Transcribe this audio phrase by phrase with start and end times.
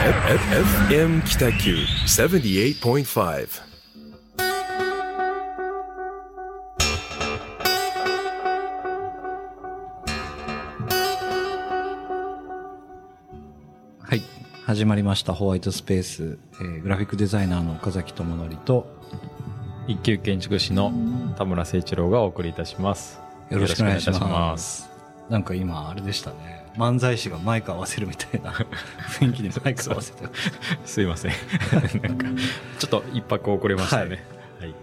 [0.00, 3.48] FM 北九78.5
[13.98, 14.22] はい
[14.64, 18.86] 始まりましたホワイトスペース、えーグラフィックデザイナーの岡崎智則と
[19.86, 20.92] 一級建築士の
[21.36, 23.20] 田村誠一郎がお送りいたします。
[23.50, 24.89] よろしくお願いします
[25.30, 28.52] なんか今あれでしたね漫才師がマイク合わせるみたいな
[29.20, 30.24] 雰囲気でマイク合わせて
[30.84, 31.32] すいません。
[32.02, 32.26] なんか、
[32.78, 34.24] ちょっと一泊遅れましたね。
[34.60, 34.74] はい。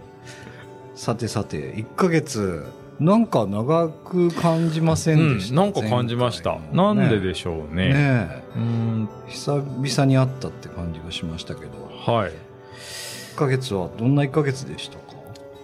[0.94, 2.66] さてさて1ヶ月
[3.00, 6.52] なんか長く感じませんでした、うん、なんか感じました。
[6.52, 7.88] 前回のなんででしょうね。
[7.88, 11.70] ねえうん、久々に会ったって感じがしましたけど
[12.12, 12.32] はい。
[13.34, 14.98] 1ヶ月はどんな1ヶ月でした？
[14.98, 15.07] か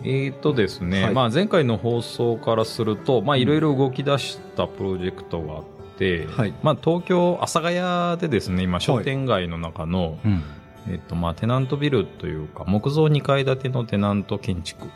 [0.05, 1.15] えーとですね、はい。
[1.15, 5.63] まあ前回の放送からすると、まあいろいろ動き出したプロジェクトがあっ
[5.99, 6.55] て、はい。
[6.63, 10.43] まあ東京、阿佐ヶ谷でですね、今商店街の中の、うん。
[10.91, 14.89] えっとまあテナントビルというか、木造2階建てのテナント建築を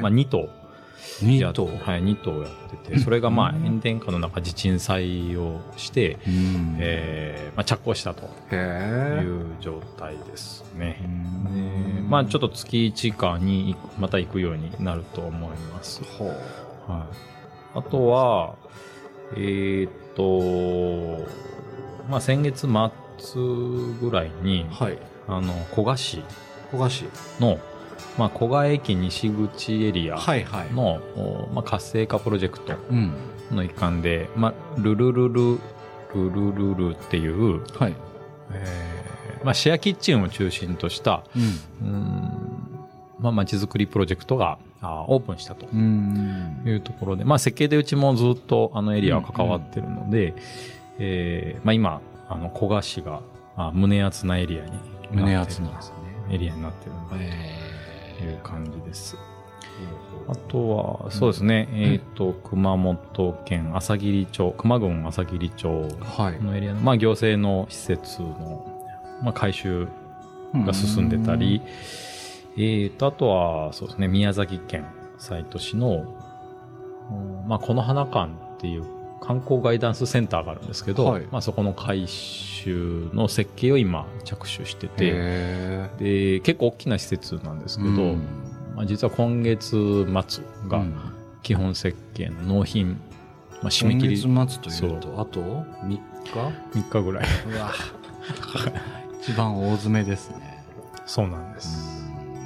[0.00, 0.48] まあ2棟
[1.22, 6.76] やっニートはい、2棟やってて、それがまあ炎天下の中地鎮祭をして、うん。
[6.78, 11.00] えーまあ着工したという状態ですね。
[11.50, 16.04] でまあちょっと月1かにまた行くようになると思います。
[16.04, 16.28] ほう。
[16.90, 17.06] は
[17.74, 17.78] い。
[17.78, 18.56] あとは、
[19.34, 21.26] えーっと、
[22.10, 22.68] まあ先月
[23.18, 23.40] 末
[24.00, 24.98] ぐらいに、はい。
[25.28, 26.22] あの、古賀市
[26.70, 27.04] 小菓子
[27.40, 27.58] の、
[28.18, 33.12] まあ古賀駅西口エリアはいはいまあ、活性化プロジェクトうん。
[33.50, 35.58] の一環で、まあ、ルルルル、
[36.14, 37.94] ルルルルっていう、はい。
[38.52, 41.22] えーまあ、シェアキッチンを中心とした、
[41.80, 42.78] うん。
[43.20, 46.62] まあ、街づくりプロジェクトがあオープンしたとうん。
[46.66, 50.34] いうところで、まあ、設計でうちもずっとあのエリアは関わってるので、
[50.98, 53.20] えーまあ、今、あの、古賀市が、
[53.56, 54.70] あ胸厚なエリアに
[55.12, 55.80] 胸厚な
[56.30, 57.16] エリアになってるんだと
[58.24, 59.16] いうえ感じです。
[60.28, 68.66] あとは、そうですね、えっ、と、熊本県朝霧町、熊郡朝霧町ーはいのエリアの、まあ、行政の施設の、
[69.22, 69.86] まあ、改修
[70.54, 71.62] が進んでたり、
[72.56, 74.86] えっ、と、あとは、そうですね、宮崎県
[75.18, 76.04] 西都市の、
[77.10, 81.26] うんまあ、この花館っていう観光ガイダンスセンターがあるんですけど、はい。
[81.30, 88.18] まあ、そこの改修の設計を今着手してて、へで、結構大きな施設なんですけど、ーうん。
[88.76, 90.94] まあ、実は今月末がうん。
[91.46, 93.00] 基本設計の納品、
[93.62, 94.20] まあ、締め切り。
[94.20, 96.00] 今月末というとあと？3日
[96.72, 97.26] ？3日ぐらい。
[97.48, 97.72] うわ。
[99.22, 100.64] 一番大詰めですね。
[101.06, 101.95] そうなんです。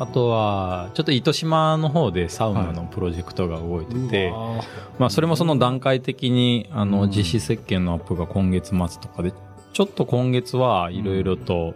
[0.01, 4.65] あとは、ちょっと糸島の方でサウナのプロジェクトが動いてて、うわ
[4.99, 9.35] まあそれもその段階的に、あの、うん実施設計のアップが今月末とかで、
[9.75, 11.75] ちょっと今月はいろいろと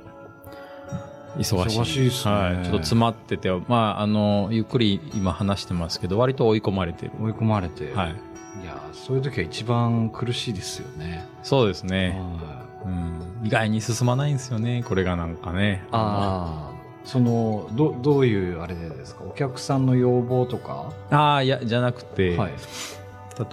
[1.37, 1.79] 忙しい。
[1.81, 2.55] 忙しいっすねはい。
[2.55, 7.12] ちょっと詰まってて、まああの、ゆっくり今話してますけど、割と追い込まれてる。
[7.21, 8.15] 追い込まれて、はい。
[8.62, 12.19] いやそういう時は一番苦しいですよね、そうですね。
[12.19, 13.47] はうん。
[13.47, 15.85] 意外に進まないんですよね、これがなんかね。
[15.91, 16.74] ああ
[17.05, 19.25] そのどどういうあれでですか？
[19.25, 22.53] お客さんの要望とか、ああ、いや、じゃなくて、はい。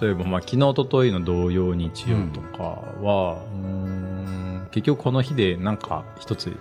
[0.00, 2.62] 例えば、まあ、昨日、一昨日の同様日曜とか
[3.02, 6.56] は、うーん結局この日でなんか一つ、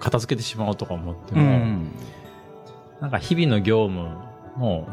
[0.00, 1.42] 片付けてしまおうとか思っても、
[3.00, 4.08] なんか日々の業務
[4.58, 4.86] の、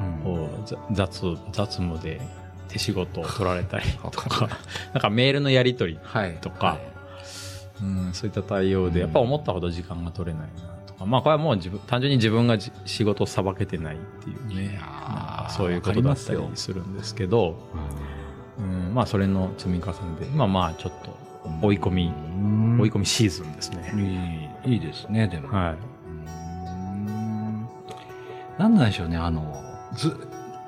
[0.90, 2.19] う雑、雑務で
[2.68, 4.50] 手仕事を取られたりとか、
[4.94, 6.79] なんかメールのやり取りはいとかはい。
[7.84, 10.70] うん、そういった対応で、やっぱ思ったほど時間が取れないな
[11.06, 14.79] まあこれはもう自分、単純に自分がじ仕事をさばけてないっていうね、
[15.50, 17.56] そういうことだったりすするんですけど、
[18.59, 21.17] うん、まあそれの積み重ねで、今まあちょっと
[21.61, 22.79] 追い込み、うん。
[22.81, 23.91] 追い込みシーズンですね。
[24.66, 25.75] いいいいですねでも、はい。
[26.07, 26.09] う
[27.11, 27.67] ん。
[28.57, 29.63] なんなんでしょうねあの
[29.95, 30.09] ず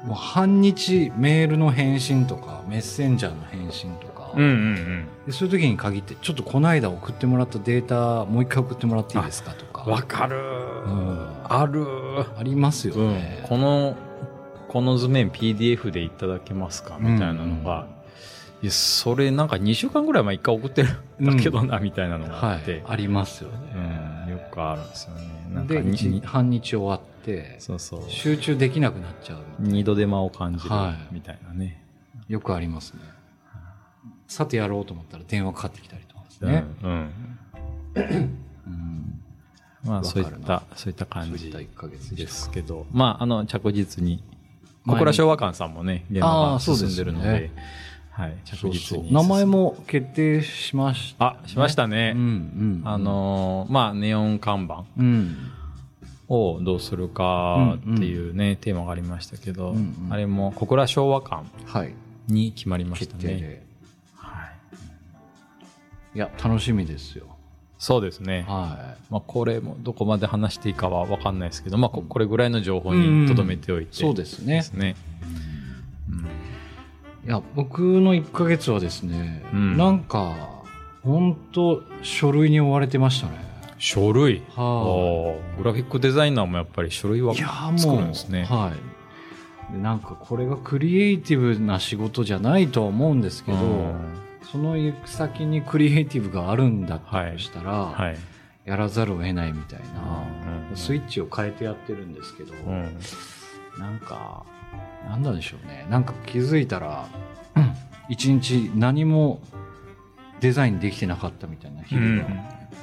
[0.03, 9.83] もう半日メールの返信とかメッセンジャーの返信とか、うんうんでそういう時に限ってちょっとこの間送ってもらったデータもう一回送ってもらっていいですかとか。
[9.85, 9.91] うん。
[9.93, 11.27] わかる、ん。
[11.45, 11.85] ある、
[12.37, 13.09] ありますようん。
[13.13, 13.39] ね、。
[13.47, 13.95] この、
[14.67, 17.87] この図面 PDF でいただけますかみたいなのが、
[18.61, 20.89] いやそれなんか2週間ぐらい前一回送ってる
[21.21, 22.61] んだけどな、みたいなのがあはい。
[22.61, 25.27] って、ありますようん、ね、よくあるんですよね。
[25.53, 25.75] なんか
[26.27, 28.03] 半日終わってそうそう。
[28.09, 29.39] 集中できなくなっちゃう。
[29.59, 31.13] 二度手間を感じるはい。
[31.13, 31.81] みたいなね。
[32.27, 32.99] よくありますね
[34.33, 36.89] さてやろうと思ったら電話かかってきたりとかですね、うん。
[36.89, 37.09] うん
[38.67, 39.19] うん
[39.85, 44.23] まあそういった、そういった感じそういった1ヶ月でですすけど、まああの着実に、
[44.87, 47.51] 小倉昭和館さんもね、現場あが進んでるので、
[48.09, 49.13] はい、そう着実に。
[49.13, 49.45] 名前。
[49.45, 52.13] も決定しました、あ、しましたね。
[52.15, 52.81] うんうん。
[52.85, 55.35] あ、のーまあ、ネオン看板うん。
[56.29, 61.93] をどうするかっていうね、テーマがありましたけど、うんうんあれも小倉昭和館はい。
[62.27, 63.33] に決まりましたね。
[63.33, 63.72] はい。
[66.15, 67.25] いや、楽しみですよ。
[67.77, 68.45] そうですね。
[68.47, 73.99] はまあ、これもどこまで話していいかは分かんないですけど、まあ、ここれぐらいの情報に留めておいて、い。
[73.99, 74.61] そうですねで。
[74.61, 74.95] すね。
[77.25, 80.63] いや、僕の1ヶ月はですね、うんなんか、
[81.03, 83.33] 本当書類に追われてましたね。
[83.77, 84.43] 書類？
[84.55, 88.45] はおーグラフィックデザイナーもやっぱり書類は作るんですね。
[88.45, 88.71] は
[89.69, 89.73] い。
[89.73, 98.17] でなんかこれがクリエイティブな仕事じゃないとは思うんですけど、うんその行く先にクリエイティブがあるんだとしたら、はい。
[98.65, 100.23] やらざるを得ないみたいな、
[100.69, 102.97] うんスイッチを変えてやってるんですけど、うん
[103.77, 104.45] なんか、
[105.07, 105.85] なんなんでしょうね。
[105.89, 107.07] なんか気づいたら、
[107.55, 107.73] うん
[108.09, 109.41] 一日何も
[110.41, 112.29] デザインできてなかったみたいな日々が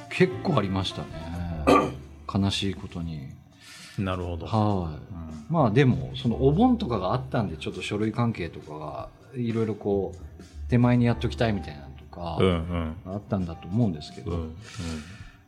[0.09, 1.07] 結構ありましたね。
[2.33, 3.29] 悲しいことに。
[3.99, 4.45] なるほど。
[4.47, 5.53] はい。
[5.53, 10.41] まあでも、そのお盆とかがあったんで、ちょっと書類関係とかが、いろいろこう、
[10.71, 12.37] 手前にやっときたいみたいなのとか、
[13.13, 14.47] あったんだと思うんですけど、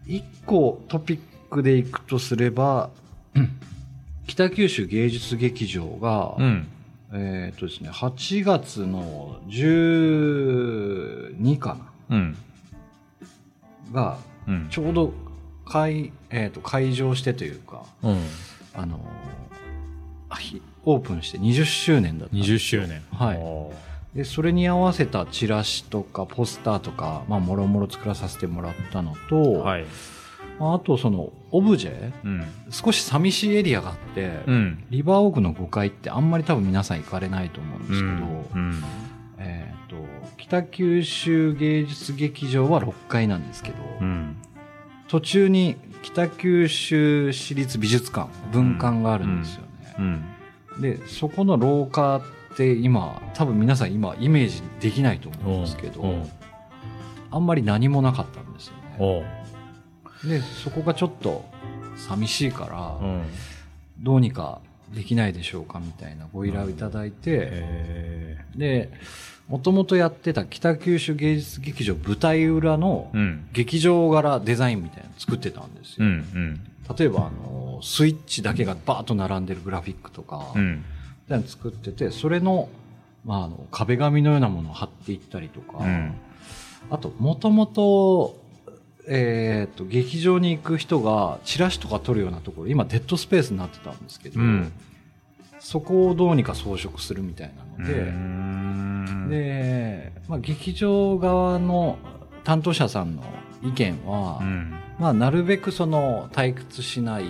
[0.05, 2.89] 一個トピックでいくとすれば、
[4.27, 6.67] 北九州芸術劇場が、うん。
[7.13, 11.77] えっ、とですね、8月の12か
[12.09, 12.35] うん。
[13.93, 14.67] なが、うん。
[14.69, 15.13] ちょうど
[15.65, 18.19] 開,、えー、と開場してというか、うん。
[18.73, 18.99] あの
[20.85, 22.35] オープンして20周年だった。
[22.35, 23.01] んです20周年。
[23.13, 29.85] はいでそれに合わせたチラシとかポスターとか、まあ、もろもろ作らさせてもらったのと、はい。
[30.59, 32.45] まああとそのオブジェうん。
[32.69, 34.83] 少し寂しいエリアがあって、うん。
[34.91, 38.11] リバーオークの5階ってあんまり多分皆さん行かれないと思うんですけど、
[38.55, 38.83] うん。
[39.39, 39.95] えっ、と
[40.37, 44.37] 北九州芸術劇場は6階なんですけど、うん。
[45.07, 50.81] 途中に北九州市立美術館文館があるんですよね、うん。
[50.81, 52.21] でそこの廊下
[52.53, 56.27] って今多分皆さん今イメージできないと思うんですけど、
[57.31, 58.73] あんまり何もなかったんですよ
[59.21, 59.43] ね
[60.23, 61.45] でそこがちょっと
[61.97, 63.23] 寂しいから、うん。
[63.99, 64.59] どうにか
[64.93, 68.91] できないでしょうかみたいなご依頼をいただいて、えで
[69.47, 73.11] もともとやってた北九州芸術劇場舞台裏の。
[73.53, 76.59] 劇場柄デザインみたいなの作ってたんですうよ、ん。
[76.97, 80.83] 例えばあのスイッチだけがバーッと並んでるグラフィックとか、うん。
[81.41, 82.69] 作っててそれの,、
[83.25, 86.13] まあ、あの壁紙のようなものを貼っていったりとか、うん。
[86.91, 88.41] あともともと
[89.05, 94.71] えー、と劇場に行く人がチラシとか撮るようなところ今デッドスペースになってたんですけど、うん。
[95.59, 101.97] そこをどうにか装飾するみたいなので、うん、で、まあ、劇場側の
[102.43, 103.23] 担当者さんの
[103.63, 104.73] 意見は、うん。
[104.99, 107.25] まあ、なるべくその退屈しない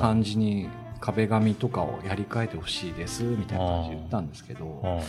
[0.00, 0.68] 感じに
[1.04, 5.00] 壁紙とかをやり替えてほしいですみたいな感じで言ったんですけどあ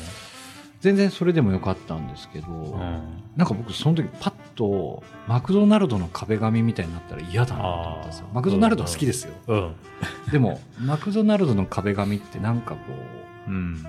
[0.81, 2.45] 全然それでもよかったんですけど、
[2.80, 3.01] あ
[3.36, 8.27] なんか僕その時パッとマクドナルドの壁紙みたいになったら嫌だなと思ったんですよ。
[8.33, 9.75] マクドナルドは好きですよ、うん。
[10.31, 12.77] でもマクドナルドの壁紙ってなんかこ
[13.48, 13.83] ううん。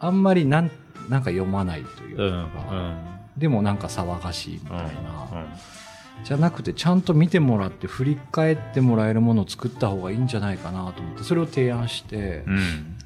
[0.00, 0.70] あんまりなん
[1.08, 2.50] なんか読まないといううん。
[2.50, 2.94] か、
[3.38, 4.88] でもなんか騒がしいみたいな、うん。
[6.24, 12.96] じゃなくてちゃんと見てもらって振り返ってもらえるものを作った方がいいんじゃないかなと思ってそれを提案して、うん。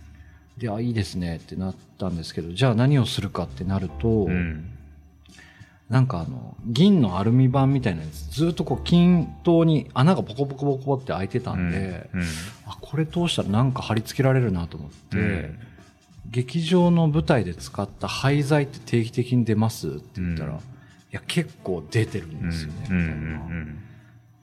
[0.59, 4.69] であいいですねってなったんですけどじゃあ何をするかってなると、うん。
[5.88, 12.23] なんかあの銀のアルミ板みたいなやつずっとこう均等に穴がポコポコポコって開いてたんで、うん。
[12.66, 15.59] あこれ通したらなんか貼り付けられるなと思って、うん
[16.31, 20.61] 劇場の舞台で使った廃材って定期的に出ますって言ったら、うん
[21.12, 22.87] いや結構出てるんですよね、うん。
[22.88, 23.04] たいな。
[23.38, 23.78] ん。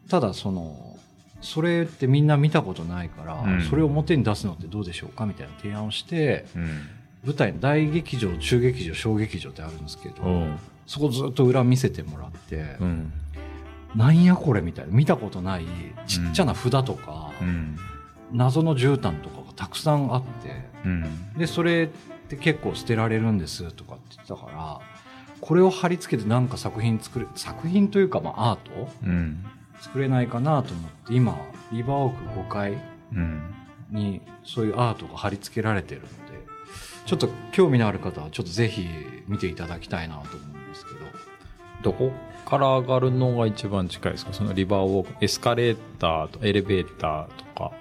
[0.08, 0.98] ただその
[1.42, 6.88] それってみんな見たことないから、うんそれを表に出すのってどうでしょうかみたいな提案をしてうん。
[7.26, 10.60] 舞台の大劇場中劇場小劇場ってあるんですけど、うん。
[10.86, 13.12] そこずっと裏見せてもらって、うん。
[13.96, 15.66] なんやこれみたいな見たことない
[16.08, 17.78] ちっちゃな札とか、うん。
[18.32, 21.34] 謎の絨毯とかがたくさんあってうん。
[21.38, 21.88] でそれっ
[22.30, 24.80] て結構捨てられるんですとかって言ってたから
[25.42, 28.90] これを貼り付けてなんか作品作れ作品というかまあアート？
[29.04, 29.46] うん。
[29.82, 31.38] 作れないかなと思って今
[31.72, 32.78] リバーオーク5階
[33.14, 33.54] うん。
[33.92, 36.14] にそういうアートが貼り付けられてるので
[37.06, 38.86] ちょっと興味のある方はちょっとぜひ
[39.28, 41.00] 見ていただきたいなと思うんですけど
[41.82, 42.12] どこ
[42.46, 44.34] から上がるのが一番近いですか？
[44.34, 47.72] そのリバーウォーク、エスカレーターとエレベーターとか。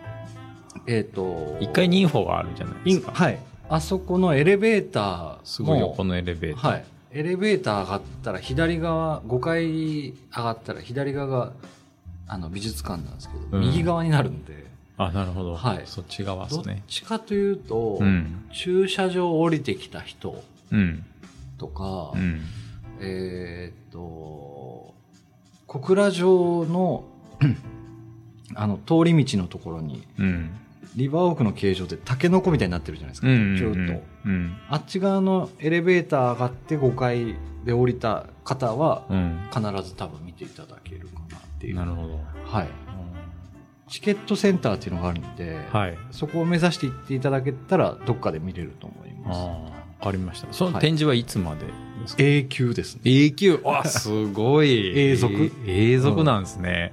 [0.86, 3.10] えっ、と一階にインフォがあるじゃないでイすか。
[3.10, 3.38] ンはい
[3.70, 6.70] あそこのエレベーターもすぐ横のエレベーター。
[6.70, 11.52] はいエレベーター上がったら左側5階上がったら左側が
[12.26, 14.66] あの美術館なんですけど、うん右側になるんで
[14.98, 15.54] あ、なるほど。
[15.56, 16.82] はいそっち側でどっすね。
[16.88, 18.44] ちかというと、うん。
[18.52, 21.04] 駐車場降りてきた人うん。
[21.56, 22.40] とか、うん。
[23.00, 24.94] えーっと
[25.66, 27.04] 小倉城の
[28.54, 30.50] あの通り道のところにうん。
[30.98, 33.56] リバーオークの形状でタケノコみたいになってるじゃないですか、うん。
[33.56, 34.02] ちょっと。
[34.26, 34.56] うん。
[34.68, 39.48] あっち側のエレベーター上がって5階で降りた方はうん。
[39.54, 41.76] 必ず多分見ていただけるかなっていう。
[41.76, 42.18] なるほど。
[42.44, 42.68] はい。
[43.86, 45.96] チケットセンターっていうのがあるんで、はい。
[46.10, 49.38] そこを目指して行っていただけたらどっかで見れると思います。
[50.02, 50.52] ああ、りました。
[50.52, 51.72] そのはい展示はいつまでで
[52.08, 53.02] すか、永久ですね。
[53.04, 53.60] 永久？
[53.64, 54.92] わ、すごい。
[54.98, 55.52] 永続？
[55.64, 56.92] 永続なんですね。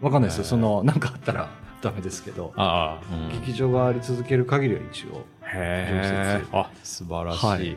[0.00, 0.44] わかんないですよ。
[0.44, 1.50] その、なんかあったら
[1.82, 5.24] ダメですけど、ああ、うん劇場があり続ける限りは一応。
[5.42, 6.44] へえ。
[6.52, 7.46] あ、素晴らしい。
[7.46, 7.76] はい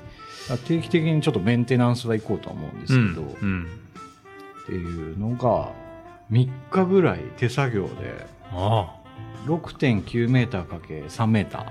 [0.66, 3.68] 定期的にちょっとメンテナンスは行こうとは思うんですうんけど、っうん。
[4.66, 5.72] ていうのが、
[6.32, 8.96] 3日ぐらい手作業で、あ
[9.46, 11.62] 6.9メーターかけ3メーター。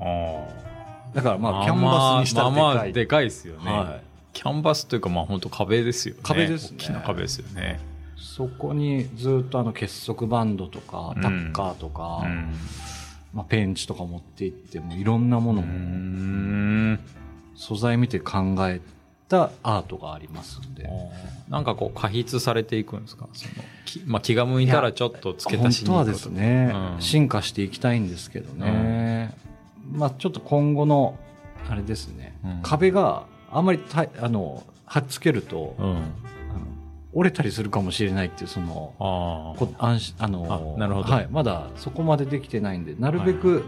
[0.00, 0.46] あ。
[0.46, 1.62] あだからまあ。
[1.62, 2.62] あ、キャンバスにしたらでかい。
[2.62, 3.70] まあまあでかいですよね。
[3.70, 4.02] はい。
[4.32, 6.20] キャンバスというか、まあ本当壁ですよね。
[6.22, 7.80] 壁ですね大きな壁ですよね。
[8.40, 12.54] そこにずっとあの結束バンドとか、タッカーとか、うん。
[13.34, 16.98] まあ、ペンチとか持って行ってもいろんなものうをん。
[17.54, 18.80] 素材見て考え
[19.28, 20.88] たアートがありますんで。
[21.50, 23.28] なんかこう、過筆されていくんですか？
[23.34, 23.52] その、
[23.84, 27.02] きまあ気が向いたらちょっと付け足しに本当はですね、うん。
[27.02, 29.34] 進化していきたいんですけどね。
[29.92, 31.18] まあちょっと今後の、
[31.68, 32.60] あれですね、うん。
[32.62, 35.76] 壁があんまりたあの、はっつけると、
[37.12, 39.58] 折れたりするかもしれないっていう、その、ああ。
[39.58, 41.12] こ安心あのあなるほど。
[41.12, 43.64] はい、まだそこまでできてないんでなるべく、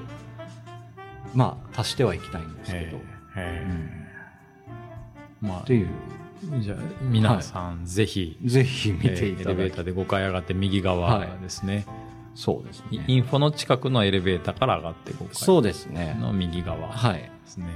[1.34, 2.99] まあ足してはいきたいんですけど、
[3.37, 3.40] う
[5.46, 5.49] ん。
[5.49, 5.88] まっていう。
[6.52, 11.87] あ、じゃあ、皆さん、ぜひ、ぜひ見ていただきレベーターで5階上がって右側ですね。
[12.34, 13.04] そうですね。
[13.06, 16.16] インフォの近くのエレベーターから上がって5そう階ですね。
[16.20, 16.88] の右側。
[16.88, 17.30] はい。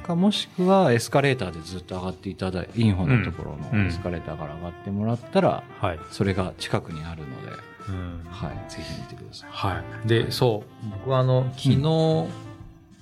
[0.05, 3.79] かもしくはエスカレーターでずっと上がっていただいインフォのところうん。
[3.83, 5.99] のエスカレーターから上がってもらったら、はい。
[6.11, 7.53] それが近くにあるので、
[7.89, 8.27] うん。
[8.31, 9.51] はい、ぜひ見てください。
[9.51, 10.09] はい。
[10.09, 12.27] で、そう、僕はあの、昨日、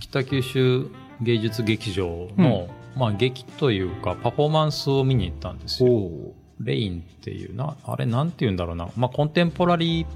[0.01, 0.89] 北九州
[1.21, 5.93] 芸術劇場の、まあ劇というか、パフォーマンスを見に行ったんですよ。
[5.93, 8.89] おレインっていうな、あれなんて言うんだろうな。
[8.97, 10.07] まあコンテンポラリー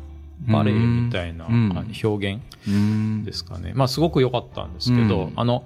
[0.47, 3.73] バレエみたいな表現うんですかね。
[3.75, 5.33] まあすごく良かったんですけど、うん。
[5.37, 5.65] あの、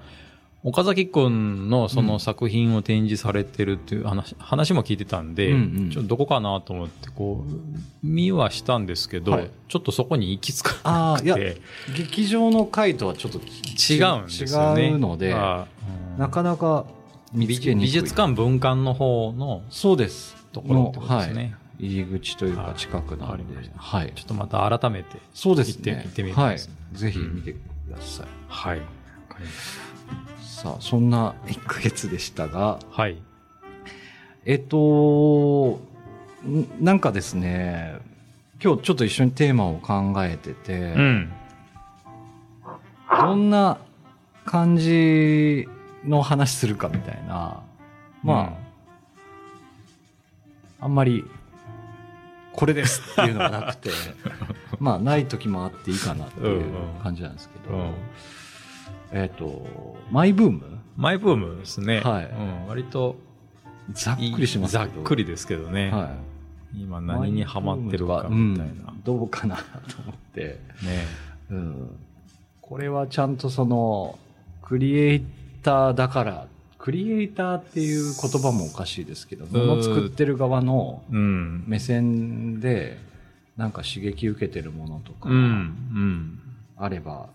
[0.65, 5.91] 岡崎くんのその作品を展示されてるっていう話,、話も聞いてたんで、うんうん。
[5.91, 9.51] ちょっとどこかなと思って、こう、見はしたんですけど、はい。
[9.69, 11.61] ちょっとそこに行き着かああいやなくて、
[11.97, 14.91] 劇場の回とはちょっと違うんですよね。
[14.91, 15.65] 違うのでうん
[16.19, 16.85] なかなか
[17.35, 20.37] 美術館文館の方のそうです。
[20.53, 21.43] ところってことですね。
[21.43, 23.45] はい、入り口というか近くなんで。
[23.77, 24.13] はい。
[24.15, 25.19] ちょっとまた改めて。
[25.35, 26.03] そうですね。
[26.05, 26.59] 行ってみたいはい。
[26.93, 27.59] ぜひ見てく
[27.91, 28.81] ださい、はい。
[30.41, 32.79] さあそんな1ヶ月でしたが。
[32.91, 33.21] はい。
[34.45, 35.81] えっと
[36.47, 37.97] んなんかですね
[38.63, 41.33] 今日ちょっと一緒にテーマを考えてて、うん。
[43.11, 43.79] どんな
[44.45, 45.69] 感じ
[46.05, 47.61] の話するかみたいな。
[48.23, 48.57] ま
[50.81, 51.25] あ、あんまり
[52.53, 53.91] これですっていうのがなくて
[54.79, 56.65] まあない時もあっていいかなっていう
[57.03, 57.93] 感じなんですけど、うん
[59.13, 59.67] えっ、と
[60.11, 60.63] マイブーム？
[60.97, 62.01] マイブームですね。
[62.01, 63.17] はいうん、割と
[63.93, 65.91] ざっくりしますざっくりですけどね。
[65.91, 66.33] はい
[66.75, 68.93] 今何にハマってるかみたいな。
[68.93, 69.63] うんどうかなと
[70.03, 71.07] 思って、ね。
[71.51, 71.97] うん、
[72.61, 74.19] これはちゃんとその
[74.63, 75.25] クリエイ
[75.63, 76.47] ターだから
[76.83, 81.63] クリエイターっていう言葉もおかしいですけどもの作ってる側のうん。
[81.69, 82.99] 目線で
[83.57, 85.29] なんか刺激受けてるものとか。
[86.77, 87.29] あれば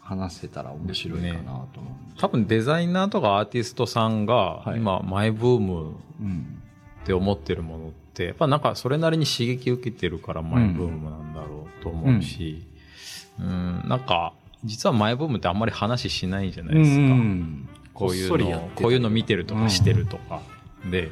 [0.00, 2.20] 話せたら面白いかなと思うんで。
[2.20, 4.78] 多分デザイナーとかアーティストさんがはい。
[4.78, 6.62] 今マイブームうん。
[7.02, 12.64] って思ってるものって、やっぱなんかそれなりに刺激受けてるからマイブームなんだろうと思うし、
[13.40, 14.34] うん、なんか
[14.64, 16.96] 実はマイブームってあんまり話しないじゃないですか。
[16.96, 20.42] うんこういうのこういうの見てるとかしてるとか。
[20.90, 21.10] で、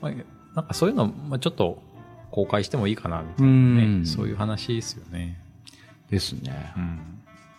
[0.00, 0.12] まあ
[0.54, 1.82] なんかそういうの、まあ、ちょっと
[2.30, 5.40] 公開してもいいかなみたいなね、うんそういう話ですよね。
[6.10, 6.82] ですねう、ん。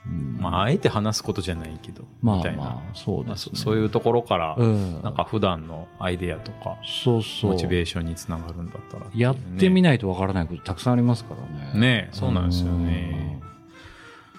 [0.05, 2.63] うんまあ、あえて話すことじゃないけど、まあみたいな。
[2.63, 11.79] まあそうまあですねそそういうところから、うんなんか普段のアイデアとか、そうそうモチベーションにつながるんだったら、やってみなないとわからないことたくさんありますからね。
[11.79, 13.50] ねえそうなんですよねうん。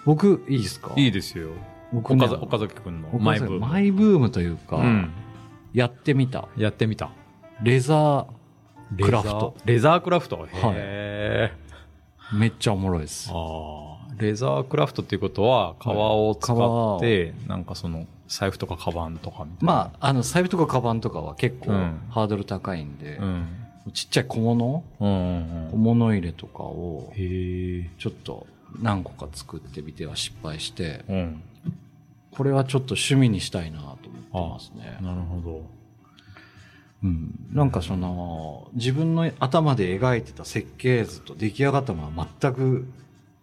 [0.05, 1.51] 僕、いいですかいいですよ。
[1.95, 3.59] 僕ね岡崎岡崎くんの僕マイブーム。
[3.61, 5.11] マイブームというか、うん。
[5.73, 6.49] やってみた。
[6.57, 7.11] やってみた。
[7.63, 9.57] レザークラフト。
[9.65, 10.39] レザークラフト？
[10.41, 11.53] はいへ
[12.33, 13.33] めっちゃおもろいですー。
[13.35, 14.15] ああ。
[14.19, 19.73] レザークラフトっていうことは、革を使って、なんかその、財布とかカバンとかみたいな。
[19.73, 23.47] まあ、あの、財布とかカバンとかは結構うんハードル高いんで、うん。
[23.93, 24.85] ちっちゃい小物？
[25.01, 27.21] うんうん小物入れとかをうん。
[27.21, 27.91] へえ。
[27.99, 28.47] ちょっと
[28.81, 31.43] 何個か作ってみては失敗して、うん。
[32.37, 34.99] これはちょっと趣味にしたいなと思ってますね。
[35.01, 35.67] なるほど。
[37.05, 37.49] うん。
[37.53, 42.87] なんかその、自分の頭で描いてた設計図と出来上がったものは全く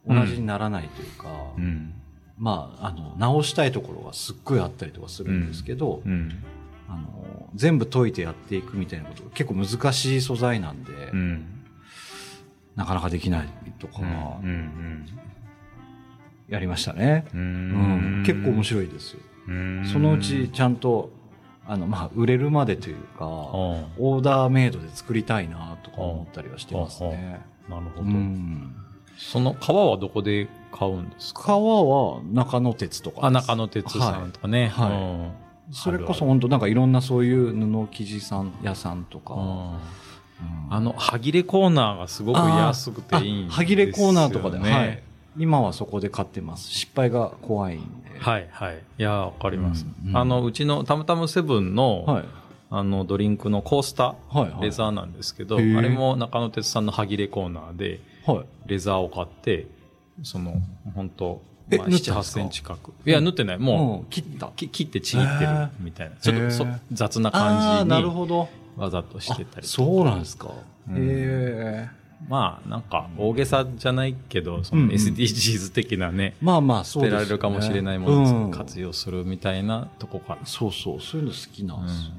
[0.07, 1.93] 同じにならないというか、うん。
[2.37, 6.43] まあ、あの、直したいところがすっごいあったりとかするんですけど、うん。
[6.89, 11.45] あの、全部解いてやっていくみたいなことが結構難しい素材なんで、うん。
[12.75, 15.05] なかなかできないとか、うん。
[16.51, 17.25] やりましたね。
[17.33, 18.23] ううんん。
[18.25, 19.17] 結構面白いです
[19.91, 21.09] そのうち、ちゃんと、
[21.65, 27.41] あの、まあ、売れるまでというか、うんオーダーメイドで作りたいなとか思ったりはしてますね。
[27.67, 28.11] なるほうど。
[28.11, 28.75] ん。
[29.17, 31.43] その革はどこで買うんですか？
[31.43, 33.25] 革は中野鉄とか。
[33.27, 34.67] あ、中野鉄さんとかね。
[34.67, 35.31] はいうん
[35.73, 39.79] それこそ本当なんかいろんなそういう布生地さん屋さんとか、
[40.69, 43.47] あの、歯切れコーナーがすごく安くていいんですよ、ね。
[43.51, 45.01] あ歯切れコーナーとかで、はい。
[45.37, 46.69] 今はそこで買ってます。
[46.69, 48.19] 失敗が怖いんで。
[48.19, 48.75] はい、はい。
[48.97, 49.85] いや、わかります。
[50.03, 52.25] うんうんあの、うちのたむたむセブンの、はい。
[52.69, 54.51] あの、ドリンクのコースター、はい。
[54.51, 54.61] はい。
[54.63, 58.45] レザーなんですけど、あれも中野鉄さんの歯切れコーナーで、はい。
[58.65, 59.67] レザーを買って、
[60.23, 60.55] その、
[60.95, 62.39] 本当えまあ、7、8縫ってますか？
[62.39, 62.79] センチ角。
[63.05, 63.57] いや、縫ってない。
[63.57, 66.15] ももう切った切ってちぎってるみたいな。
[66.17, 68.49] ちょっとそ雑な感じになるほど。
[68.77, 70.49] わざとしてたりとかそうなんですか。
[70.89, 71.89] うんへえ。
[72.27, 80.45] まあ、なんか、大げさじゃないけど、その SDGs 的なね、まあまあ、捨てられるかもしれないものをうん活用するみたいなとこから。
[80.45, 82.05] そうそう、そういうの好きなんです。
[82.05, 82.11] よ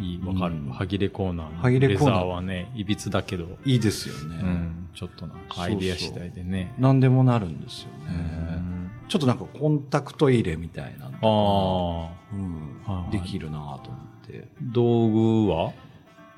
[0.00, 0.54] いい、わかる。
[0.54, 0.70] うん。
[0.70, 2.14] 歯切れコーナーの歯切れコーナー。
[2.14, 4.38] レザーはね、いびつだけど、いいですよね。
[4.40, 6.72] うん、ちょっとなんかアイデア次第でね。
[6.78, 8.14] 何でもなるんですようね。
[8.16, 12.82] んちょっとなんかコンタクト入れみたいなのああ、うん。
[12.84, 13.12] はい。
[13.12, 14.46] できるなと思って。
[14.62, 15.72] 道具は？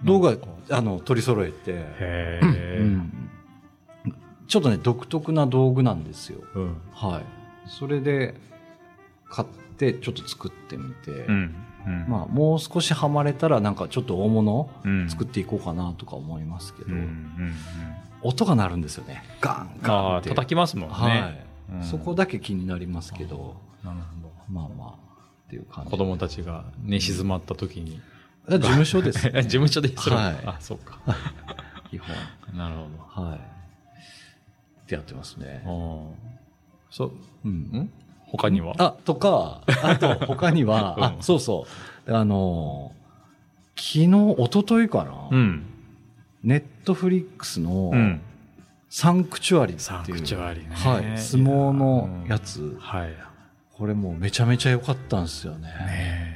[0.05, 0.37] 動画
[0.71, 2.83] あの、取り揃えて、へうえ。
[2.85, 3.31] ん
[4.49, 6.41] ちょっとね、独特な道具なんですよ。
[6.55, 6.77] うん。
[6.93, 7.23] はい。
[7.69, 8.35] それで、
[9.29, 11.55] 買って、ちょっと作ってみて、うん。
[11.87, 12.07] うん。
[12.09, 16.99] まあ、もう少しハマれたら、なんかちょっと大物うん作っていこうかなとか思いますけど、うん。
[16.99, 17.55] うん。
[18.23, 19.23] 音が鳴るんですよね。
[19.41, 20.31] ガンガンって。
[20.31, 20.95] 叩きますもんね。
[20.95, 24.89] はい、うんそこだけ気になりますけど、なるほまあまあ、
[25.47, 25.91] っていう感ど。
[25.91, 25.97] じ。
[25.97, 28.01] 子供たちが寝静まった時に。
[28.57, 29.43] あ事務所です、ね。
[29.45, 30.99] 事務所でそれ、はいあ、そうか。
[31.91, 32.09] 基本。
[32.57, 32.77] なる
[33.09, 33.37] ほはい。
[33.37, 33.41] っ
[34.87, 35.63] てやってますね。
[35.65, 36.15] ど。
[36.91, 37.13] そう、
[37.45, 37.53] うん。
[37.53, 37.91] ん？
[38.27, 38.75] 他には？
[38.79, 41.67] あ、とか、あと他には、 うんあ、そうそ
[42.07, 42.15] う。
[42.15, 45.67] あのー、昨日、一昨日かな、うん。
[46.43, 48.21] ネットフリックスのうん。
[48.89, 49.87] サンクチュアリっていう。
[49.87, 51.19] サンクチュアリねはい。
[51.19, 52.77] 相撲のやつ。
[52.81, 53.15] はい。
[53.73, 55.69] これもうめちゃめちゃ良かったんですよね。
[55.69, 55.75] ね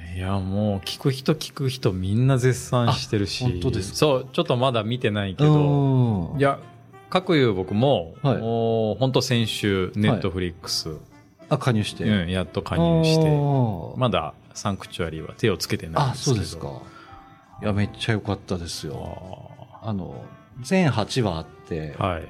[0.00, 3.44] えいや、もう、聞く人聞く人みんな絶賛してるし。
[3.44, 3.96] あ本当ですか？
[3.96, 6.38] そう、ちょっとまだ見てないけうど、ん。
[6.38, 6.61] いや、
[7.11, 10.96] 各有僕も、はいもう、本当先週、ネットフリックス、
[11.48, 12.05] あ、加入して？
[12.05, 16.35] うん、やっと加入して、あまだサンクチュアリは手をつけてないですけど。
[16.37, 16.68] そうですか。
[17.62, 19.50] いや、めっちゃ良かったですよ。
[19.83, 20.24] あの、
[20.62, 22.20] 全8話あって、は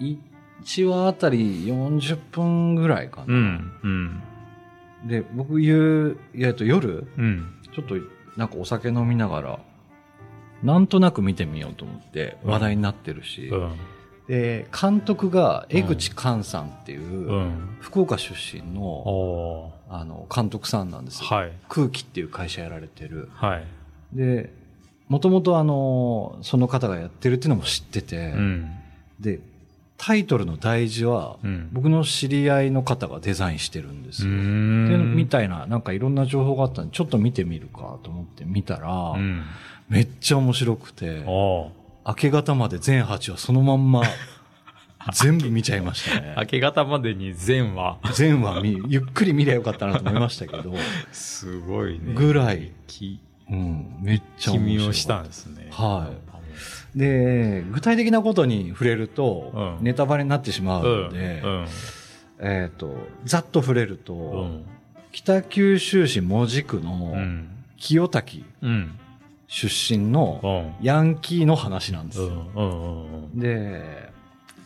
[0.00, 0.18] い。
[0.64, 3.26] 1話あたり40分ぐらいかな。
[3.28, 4.22] うん、うん、
[5.04, 7.54] で、僕言う、いや、えっと夜、うん。
[7.74, 7.96] ちょっと
[8.36, 9.58] なんかお酒飲みながら、
[10.62, 13.76] なんとなく見てみようと思ってうん話題になってるし、うん、
[14.28, 17.76] で、監督が江口寛さんっていう、うん。
[17.80, 21.28] 福岡出身の、あの、監督さんなんですよ。
[21.28, 23.28] はい、空気っていう会社やられてる。
[23.34, 23.64] はい。
[24.12, 24.52] で、
[25.08, 28.70] もともとあの、その方がやってるっていうのも知ってて、うん、
[29.18, 29.40] で、
[30.02, 31.68] タイトルの題字は、うん。
[31.72, 34.30] 僕の知り合いの方がデザインしてるんですよ。
[34.30, 39.42] みたいな、なんかいろんな情報があったんで、ちょっと見てみるかと思って見たら、うん。
[39.90, 41.70] めっちゃ面白くて、明
[42.16, 44.02] け方まで全8話そのまんま、
[45.12, 46.46] 全部見ちゃいましたね明。
[46.46, 47.98] け方までに全話。
[48.14, 50.74] 全話見、ゆっくり見りゃよかったなと思いましたけど、
[51.12, 52.14] すごいね。
[52.14, 54.76] ぐらい、き、うん、めっちゃ面白い。
[54.76, 55.68] 君をしたんですね。
[55.70, 56.29] はい
[56.94, 61.02] で、具体的なことに触れると、うんネタバレになってしまううん。
[61.04, 61.66] ので、うん。
[62.40, 64.64] えっ、と、ざっと触れると、うん。
[65.12, 67.48] 北九州市門司区のうん。
[67.76, 68.98] 清滝うん。
[69.46, 70.84] 出身のうん。
[70.86, 72.28] ヤンキーの話なんですよ。
[73.34, 74.10] で、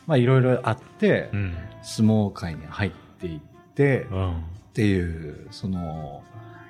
[0.06, 1.54] まあいろいろあって、うん。
[1.82, 3.40] 相撲界に入っていっ
[3.74, 4.42] て、っうん。
[4.72, 6.22] ていう、その、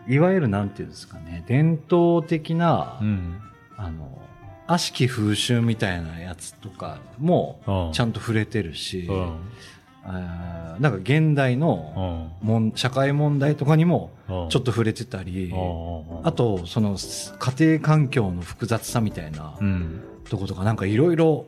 [0.06, 3.40] いわゆるなんていうんですかね、伝統的な、うん。
[3.76, 4.18] あの、
[4.66, 9.36] 悪しき風習みたいなやつとかも、ちゃんんと触れてるし、うん。
[10.06, 12.48] あーなんか現代のうん。
[12.48, 20.00] もん社会問題とかにもうんちょっと触れてたり、うんあ、と、その家庭環境の複雑さみたいなうん。
[20.28, 21.44] とことかなんかいろいろ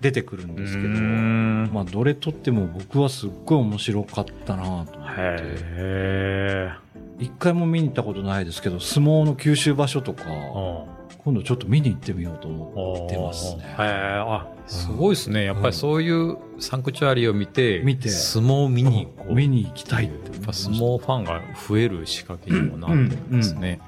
[0.00, 6.70] 出てくるんですけど、うんまあどれとっても僕はすっごい面白かったなと思って、へ
[7.18, 10.95] 一回も見に行ったことないですけど、相撲の九州場所とか、え。
[11.26, 13.64] 今度ちょっと見に行ってみようと思ってますね。
[13.76, 15.42] あ、すごいですね。
[15.42, 19.34] やっぱりそういうサンクチュアリを見て、見て相撲を見に行こう。
[19.34, 23.80] 見に行きたいってやっぱ相撲ファンが増える仕掛けにもなってるんですね。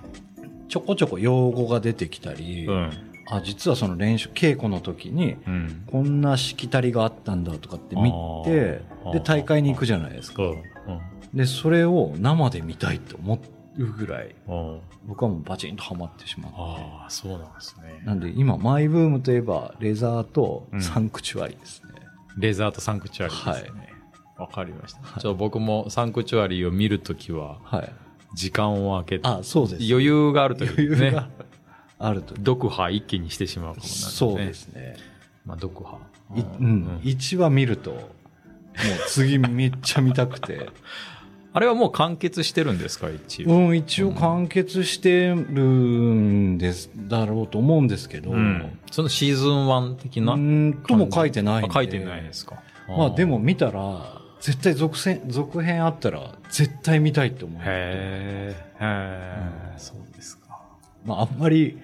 [0.67, 2.91] ちょこちょこ用語が出てきたり、うん。
[3.31, 5.85] あ、実はその練習、稽古の時に、うん。
[5.87, 8.13] こんなしきたりがあったんだとかって見
[8.45, 10.43] てで、大会に行くじゃないですか。
[10.43, 10.59] うん。
[11.33, 13.37] で、それを生で見たいって思
[13.79, 14.75] うぐらい、うん。
[14.75, 14.81] うん。
[15.07, 16.57] 僕はもうバチンとハマってしまって。
[16.59, 18.03] ああ、そうなんですね。
[18.05, 21.89] なんで今、マイブームといえば、レザーとうんサンクチュアリですね。
[22.37, 23.93] レザーとサンクチュアリですね。
[24.37, 25.01] わ、かりました。
[25.01, 27.93] ちょっと僕もサンクチュアリを見るときは、はい。
[28.35, 29.93] 時間を空けて、あ、そうです。
[29.93, 31.07] 余裕があるとき余ですね。
[31.07, 31.29] 裕が
[31.99, 32.37] あると。
[32.37, 34.97] 読破一気にしてしまうかもな、そうですね。
[35.45, 35.99] まあ、読破。
[36.37, 37.01] いうん。
[37.03, 38.03] 1話見ると、もう
[39.09, 40.69] 次めっちゃ見たくて。
[41.53, 43.51] あれはもう完結してるんですか、一応？
[43.51, 50.35] うん、一応完結してるんです、だろうと思うんですけど、うんそのシーズン1的な。
[50.35, 52.63] うんとも書いてないんであ書いてないですか？
[52.89, 57.63] まあでも見たら、絶対続編、続編あったら、絶対見たいって思う。
[57.63, 60.61] へえ、へえ、そうですか。
[61.05, 61.79] まああんまり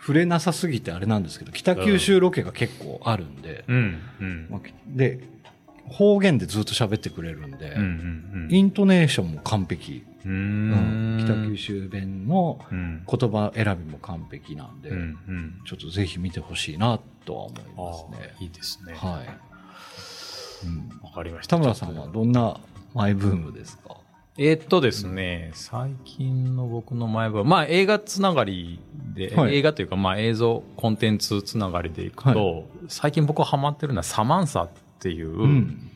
[0.00, 4.46] 触れなさすぎてあれなんですけど、北九州ロケが結構あるんで、うん、うん。
[4.48, 5.20] まあで、
[5.88, 10.04] 方言でずっと喋ってくれるんで、うん、うん、イントネーションも完璧。
[10.24, 10.32] うん。
[10.32, 11.24] ううんん。
[11.24, 13.04] 北九州弁のうん。
[13.06, 15.60] 言葉選びも完璧なんで、うん、うん。
[15.66, 18.42] ちょっとぜひ見てほしいなとは思いあますねあ、。
[18.42, 18.94] いいですね。
[18.94, 20.66] はい。
[20.66, 21.56] うんわかりました。
[21.56, 22.58] 田村さんはどんな
[22.94, 23.96] マイブームですか？
[24.40, 28.80] えーっとですね、最近の僕の前は、まあ映画つながり
[29.14, 35.90] で、はい映画というかまあ映像コンテンツつながりでいくと、最近僕ハマってるのはサマンサっていう、うん。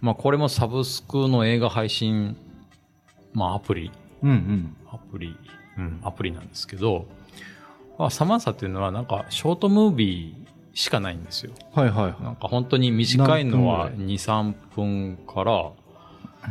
[0.00, 2.36] まあこれもサブスクの映画配信、
[3.32, 3.90] まあアプリ、
[4.22, 4.76] うんうん。
[4.90, 5.36] アプリ、
[5.78, 7.06] うん、アプリなんですけど、
[7.98, 11.52] まあ、サマンサっていうのはなんかショートムービーしかないんですよ。
[11.72, 15.72] はいはいはなんか本当に短いのは何分2、3分から、ま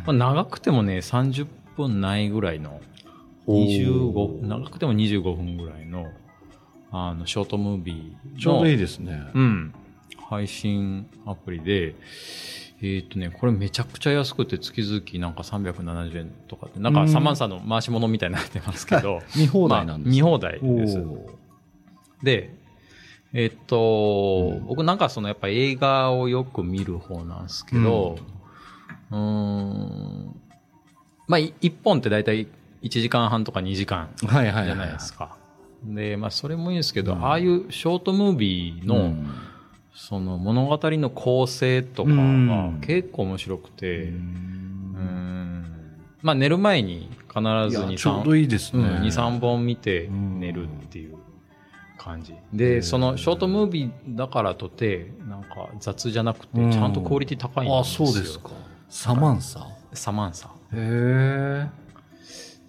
[0.07, 2.79] あ、長くてもね、30分ないぐらいの、
[3.47, 6.07] 25、長くても25分ぐらいの、
[6.91, 8.39] あの、ショートムービー。
[8.39, 9.21] ちょうどいいですね。
[9.33, 9.73] うん、
[10.31, 11.93] 配信アプリで、
[12.81, 17.09] えっ、とね、これめちゃくちゃ安くて月々なんか370円とかって、なんかうん。
[17.09, 21.03] サマンサの回し物みたいになってますけど、 見放題なんですまあ見放題です。
[22.23, 22.55] で、
[23.33, 28.17] えっと、僕なんかそのやっぱ映画をよく見る方なんですけど、
[29.11, 30.41] うーん、
[31.27, 32.47] まあい一本って大体
[32.83, 34.65] 1時間半とか2時間はいはいはい。
[34.67, 35.35] じゃないですか。
[35.83, 37.25] で、まあそれもいいんですけど、うん。
[37.25, 39.50] ああいうショートムービーの、うん
[39.93, 45.65] その物語の構成とかうがん結構面白くて、ううんん
[46.21, 48.83] まあ寝る前に必ず2、いやちょう3どいいですね。
[48.83, 51.17] うん、2、3本見てうん寝るっていう
[51.97, 52.33] 感じ。
[52.33, 58.07] へで、ーそのショートムービーだからとて、なんか雑じゃなくて、うんちゃんとクオリティ高いんですよ。
[58.07, 58.51] あ、そうですか。
[58.89, 59.67] サマンサ？
[59.93, 60.47] サマンサ。
[60.47, 61.67] へえ。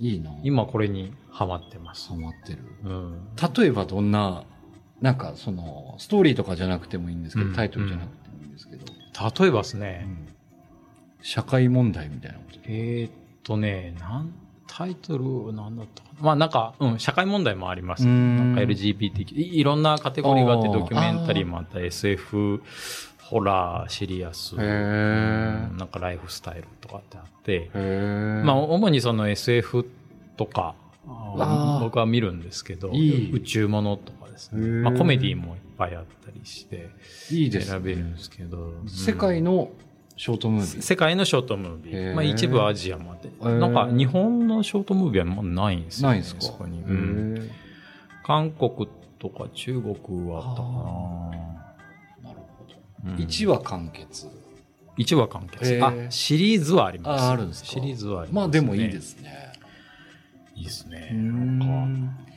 [0.01, 0.33] いいな。
[0.43, 2.17] 今これにハマってますハ。
[2.17, 2.59] マってる。
[2.85, 3.29] うん。
[3.57, 4.43] 例えばどんな、
[5.03, 7.55] なんかその、ストーリーとかじゃなくてもいいんですけど、うん。
[7.55, 8.87] タイトルじゃなくてもいいんですけど、
[9.41, 10.07] 例えばですね、
[11.21, 12.59] 社会問題みたいなこと。
[12.65, 13.13] えーっ
[13.43, 14.33] とね、なん、
[14.67, 16.23] タイトルなんだったかな？
[16.23, 18.05] まあなんか、うん、社会問題もあります。
[18.05, 18.55] うん。
[18.55, 22.63] なんか LGBTQ、いいろんなカテゴリーがあって、ドキュメンタリーもあった、SF、
[23.23, 27.71] ホラー、シリアス、なんかライフスタイルとかってあって。
[28.45, 29.91] まあ、主にその SF
[30.37, 30.75] とか、
[31.81, 33.33] 僕は見るんですけど、いい。
[33.33, 34.67] 宇宙ものとかですね。
[34.83, 36.91] まあ、コメディもいっぱいあったりして、
[37.31, 37.71] いいですね。
[37.73, 38.73] 選べるんですけど。
[38.89, 39.71] 世界の
[40.17, 40.83] ショートムービー。
[40.83, 42.15] 世界のショートムービへーー。
[42.15, 43.29] まあ、一部アジアまで。
[43.29, 46.15] ーなんか、日本のショートムービーはもうないんですよ、ね。
[46.15, 46.41] ないんですか？
[46.43, 46.79] そこに。
[46.79, 47.51] へうんえ
[48.25, 50.69] 韓国とか中国はあったか
[52.29, 52.31] な。
[52.31, 52.75] なるほど。
[53.05, 54.29] うん1話完結。
[54.97, 55.81] 1話完結。
[55.85, 57.25] あ、シリーズはあります。
[57.25, 57.69] ああるんですか？
[57.71, 59.01] シリーズはあります、まあでもいいで。
[59.01, 59.53] すね。
[60.55, 61.11] いいですね。
[61.13, 62.32] うなんか。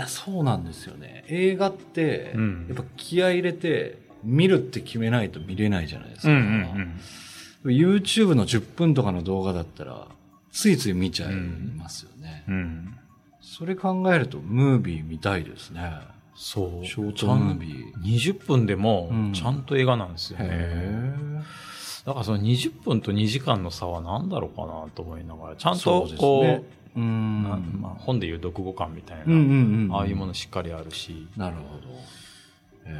[0.00, 1.24] いや、そうなんですよね。
[1.28, 6.32] 映画って、うんやっぱ気合い入れて、見るって決めないと見れないじゃないですか。
[6.32, 6.98] うんうん
[7.64, 7.70] うん。
[7.70, 10.08] YouTube の10分とかの動画だったら、
[10.50, 12.44] ついつい見ちゃいますよね。
[12.48, 12.96] うん。
[13.42, 15.92] それ考えると、ムービー見たいですね。
[16.34, 16.86] そう。
[16.86, 18.32] ショートムービー。
[18.32, 20.48] 20分でもうん、ちゃんと映画なんですよね。
[20.50, 21.14] へ
[22.06, 26.79] だからその20分と2時間の差は何だろうかなと思いながら、ちゃんとこう。
[26.96, 27.42] うん。
[27.42, 29.96] なまあ、本でいう読後感みたいな、うんうんうん。
[29.96, 32.90] ああいうものしっかりあるし、なるほど。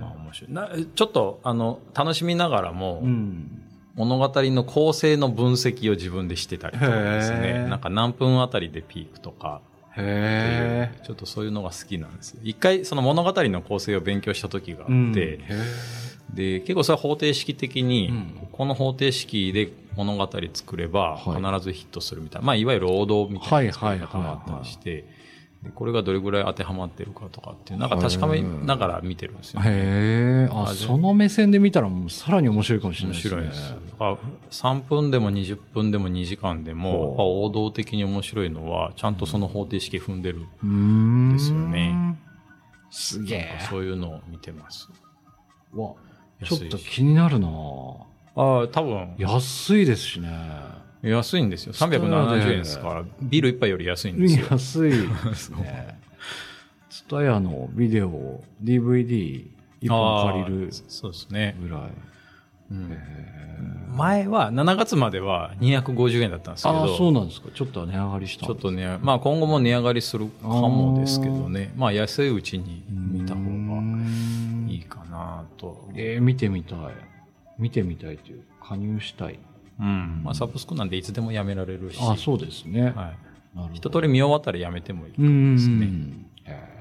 [0.00, 0.70] まあ面白いな。
[0.94, 3.62] ちょっと、あの、楽しみながらも、うん。
[3.94, 7.64] 物語の構成の分析を自分でしてたりとかですへね。
[7.66, 9.60] ーなんか何分あたりでピークとか
[9.96, 11.00] へえ。
[11.04, 12.40] ちょっとそういうのが好きなんですよ。
[12.44, 15.44] 一回その物語の構成を勉強した時があって、うんへ
[16.32, 25.04] で、結構それは方程式的に、うんこの方程式で物語作れば必はいずヒットするみたいな、まあいわゆる王道みたいな作り方はいはいはいはいがあったりして、
[25.62, 30.48] でこれがどれぐらい当てはまってるかとかっていう、なんか確かめながら見てるんですよ、ーへえ。
[30.52, 33.36] あ、その目線で見たらもうさらに面白いかもしれないですね。
[33.36, 33.74] 面白いです。
[33.92, 34.16] だから
[34.50, 40.46] 3分でも20分でも2時間でも、王道的に面白いのは、ちゃんとその方程式踏んでる。
[40.66, 41.32] ん。
[41.32, 42.18] ですよね。
[42.90, 43.58] すげえ。
[43.68, 44.88] そういうのを見てます。
[45.74, 45.94] わ、
[46.44, 47.48] ちょっと気になるな
[48.36, 50.28] ああ、多分、安いですしね。
[51.02, 51.72] 安いんですよ。
[51.72, 54.46] 370円ですから、ビール一杯より安いんですよ。
[54.50, 54.90] 安い
[55.28, 55.98] ですね。
[56.90, 59.46] ツタヤのビデオを DVD
[59.80, 61.56] 一本借りるそうですね。
[61.60, 61.80] ぐらい。
[63.96, 67.48] 前は、7月までは250円だったんですけああ、そうど、なんですか。
[67.52, 73.40] ちょっと値上がりしたちょっとね、まあ今後も値上がりするかもですけどね、まあ安いうちに見た方
[75.18, 75.88] なと。
[75.94, 76.78] えー、見てみたい。
[77.58, 79.38] 見てみたいという、加入したい。
[79.80, 80.22] うん。
[80.24, 82.82] まあサブスクなんでいつでもやめられるし、あそうですね。
[82.82, 82.94] はい。
[82.94, 83.16] なる
[83.54, 85.86] ほど一通り見終わったらやめてもいいかうんもですね。
[86.44, 86.74] へ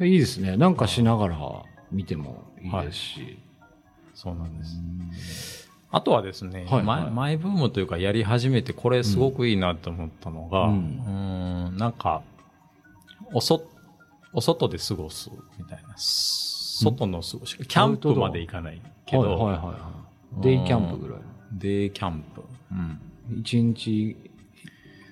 [0.00, 0.56] ーいいですね。
[0.56, 1.38] なんかしながら
[1.90, 3.38] 見てもいいですし。
[4.14, 5.68] そうなんです。
[5.90, 12.22] あとはですね、はいはいマイブームというかやり始めてこれすごくいいなと思ったのが、ううんん、んなんか、
[13.32, 13.66] おそ、
[14.32, 15.94] お外で過ごすみたいな。
[16.84, 19.92] 外の過ごし、キャンプまで行かないけど、はいはいはいは
[20.38, 20.42] い。
[20.42, 21.18] デイキャンプぐらい。
[21.52, 22.42] デイキャンプ。
[22.70, 23.00] うん。
[23.40, 24.16] 一日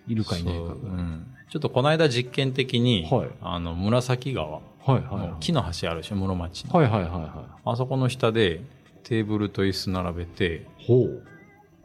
[0.07, 0.97] いるかいないかぐらい。
[0.97, 5.29] うんちょっとこの間実験的に、はいあの、紫川はいはいはい。
[5.29, 6.73] の木の橋あるでしょ、室町の。
[6.73, 8.61] はいはいはいはあそこの下で
[9.05, 10.87] テーブルと椅子並べて、い。
[10.87, 11.23] ほう。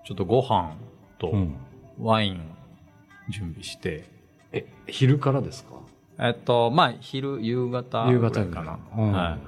[0.03, 0.73] ちょっとご飯
[1.19, 1.55] とうん。
[1.99, 2.41] ワイン
[3.29, 4.09] 準備して、
[4.51, 5.75] え、昼からですか？
[6.19, 9.09] えっと、まあ、昼、夕方夕ぐらいかな方ぐらい。
[9.09, 9.39] うんはい。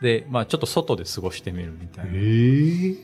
[0.00, 2.96] で、まあ、ちょっと外で過ごしてみるみたいな、え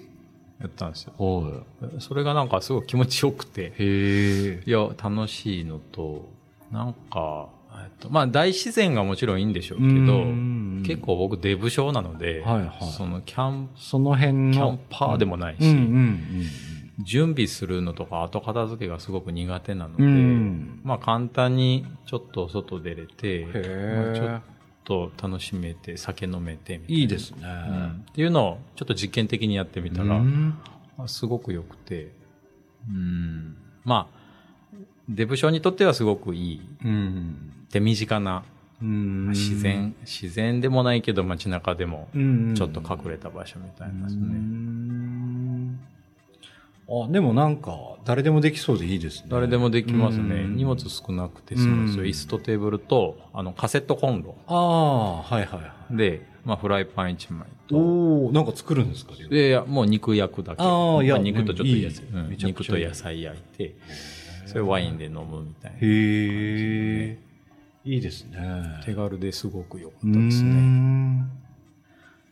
[0.60, 1.12] やったんですよ。
[1.18, 1.62] は
[1.98, 4.62] それがなんかすごい気持ちよくてい。、へえ。
[4.64, 6.28] いや、楽しいのと、
[6.70, 10.24] なんか、えっと、まあ、大自然がもちろんいいんでしょうけど、
[10.86, 14.52] 結構僕デブ症なので、はいはいそのキャン、その辺の。
[14.52, 16.20] キャンパーでもないし、うんうん
[17.00, 20.10] 準備するのとか後片付けがすごく苦手なので、うん。
[20.10, 20.80] うん。
[20.84, 24.53] まあ簡単にちょっと外出れて、へまあちょっえ。
[24.84, 27.00] と楽しめて、酒飲めてみたいな。
[27.00, 27.38] いいですね。
[27.42, 30.20] うんっていうのをちょっと実験的にやってみたら、
[31.06, 32.12] すごく良くて、
[32.88, 37.52] うん、まあ、デブ症にとってはすごくいい、うん。
[37.70, 38.44] 手短な、
[38.82, 44.26] うん自然、自然でもないけど街中でもうんちょっと隠れた場所みたいなですうね。
[46.88, 49.28] んあ、でもなんか、誰でもできそうでいいですね。
[49.30, 50.42] 誰でもできますね。
[50.42, 52.04] うん荷物少なくて済むんですよ。
[52.04, 54.36] うん椅子とテーブルと、あの、カセットコンロ。
[54.46, 55.96] ああ、はいはいはい。
[55.96, 57.76] で、まあ、フライパン1枚と。
[57.76, 60.62] おおなんか作るんですかいやいや、もう肉焼くだけ。
[60.62, 63.74] あーいやま肉とちょっといい野菜、うん肉と野菜焼いて、
[64.46, 65.78] それワインで飲むみたいな。
[65.78, 67.18] へえ。
[67.86, 68.38] いいですね。
[68.84, 70.50] 手軽ですごく良かうったですね。
[70.50, 71.18] ん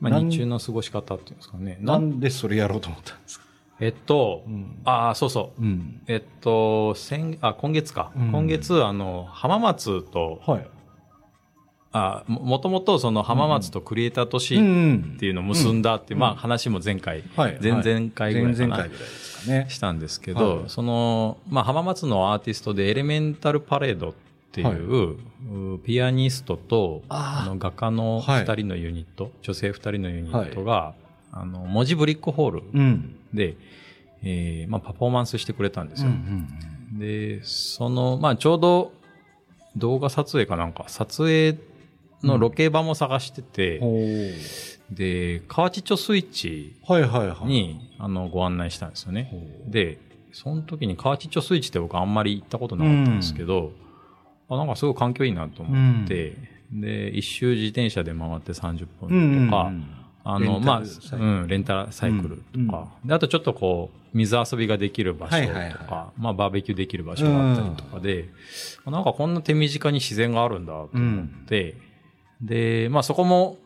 [0.00, 1.78] まあ、日中の過ごし方っていうんですかね。
[1.80, 3.46] なんでそれやろうと思ったんですか？
[3.80, 5.62] えっと、んああ、そうそう。
[5.62, 6.00] うん。
[6.06, 8.12] えっと、先、あ、今月か。
[8.16, 10.68] うん今月、あの、浜松と、はい。
[11.94, 17.58] あももともとその浜松とクリエイター都市っんていうのを結んだって、まあ話も前回、はい。
[17.62, 18.88] 前々回ぐらいかな。
[19.68, 24.14] したんですけど、はいその、まあ浜松のアーティストでエレメンタルパレードっ
[24.52, 25.18] ていう、
[25.80, 30.94] ピアニストと、あの画家のはい二人のユニット、女性二人のユニットが、
[31.32, 33.16] あの、文字ブリックホールうん。
[33.32, 33.56] で、
[34.22, 36.10] えーまあパフォーマンスしてくれたんですよ。
[36.10, 36.48] うん
[36.98, 38.92] で、その、まあちょうど
[39.76, 41.56] 動画撮影かなんか、撮影
[42.22, 47.46] のロケ場も探してて、ほうで、河内町スイッチはいはいはい。
[47.46, 49.32] に、あの、ご案内したんですよね。
[49.66, 49.98] で、
[50.32, 53.72] その時に河内町スイッチって僕あんまり行ったことなかったんですけど、
[54.50, 56.36] あなんかすごい環境いいなと思って、
[56.70, 59.84] で、一周自転車で回って30分とか、あの、レ
[60.38, 68.28] ンタまあ、うん、レンタルサイクルとか、うんで、あとちょっとこう、水遊びができる場所とか、はいはいはまあ、バーベキューできる場所があったりとかで、
[68.86, 71.76] なんかこんな手短に自然があるんだと思って、
[72.40, 73.58] で、まあそこも、